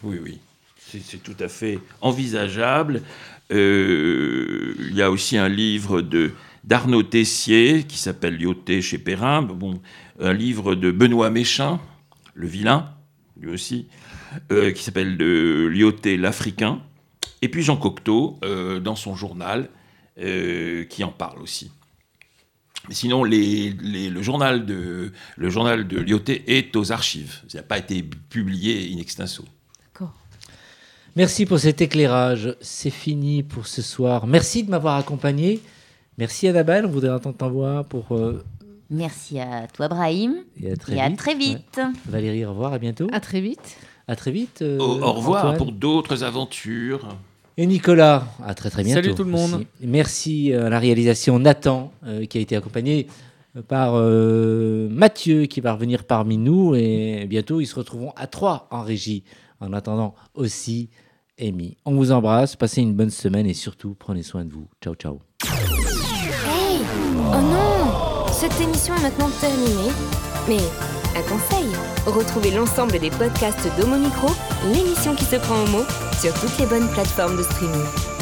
[0.04, 0.38] oui, oui.
[0.78, 3.02] C'est tout à fait envisageable.
[3.53, 6.03] Euh, il y a aussi un livre
[6.64, 9.42] d'Arnaud Tessier, qui s'appelle Lyoté chez Perrin.
[9.42, 9.80] Bon,
[10.20, 11.80] un livre de Benoît Méchin,
[12.34, 12.90] le vilain,
[13.40, 13.86] lui aussi,
[14.51, 16.80] euh, qui s'appelle de Lyoté l'Africain.
[17.42, 19.68] Et puis Jean Cocteau, euh, dans son journal,
[20.18, 21.70] euh, qui en parle aussi.
[22.90, 27.40] Sinon, les- les- le, journal de, le journal de Lyoté est aux archives.
[27.49, 29.44] Ça n'a pas été publié in extenso.
[31.16, 32.54] Merci pour cet éclairage.
[32.60, 34.26] C'est fini pour ce soir.
[34.26, 35.60] Merci de m'avoir accompagné.
[36.18, 38.12] Merci Annabelle, on voudrait entendre ta voix pour...
[38.12, 38.42] euh,
[38.90, 40.36] Merci à toi, Brahim.
[40.62, 41.18] et à très Et à vite.
[41.18, 41.80] très vite.
[42.08, 43.08] Valérie, au revoir, à bientôt.
[43.12, 43.76] À très vite.
[44.08, 44.60] À très vite.
[44.62, 45.56] euh, Au, au revoir Antoine.
[45.56, 47.06] pour d'autres aventures.
[47.58, 49.02] Et Nicolas, à très très bientôt.
[49.02, 49.54] Salut tout le monde.
[49.54, 49.66] aussi.
[49.82, 53.06] Merci à la réalisation Nathan, euh, qui a été accompagné
[53.68, 56.74] par euh, Mathieu, qui va revenir parmi nous.
[56.74, 59.24] Et bientôt, ils se retrouveront à trois en régie.
[59.60, 60.90] En attendant aussi,
[61.41, 61.76] Amy.
[61.84, 64.68] On vous embrasse, passez une bonne semaine et surtout, prenez soin de vous.
[64.82, 65.20] Ciao, ciao.
[66.47, 66.80] Hey
[67.32, 69.93] Oh non Cette émission est maintenant terminée.
[70.49, 70.59] Mais
[71.16, 71.66] un conseil
[72.11, 74.28] retrouvez l'ensemble des podcasts d'Homo Micro,
[74.72, 75.84] l'émission qui se prend au mot,
[76.20, 78.15] sur toutes les bonnes plateformes de streaming.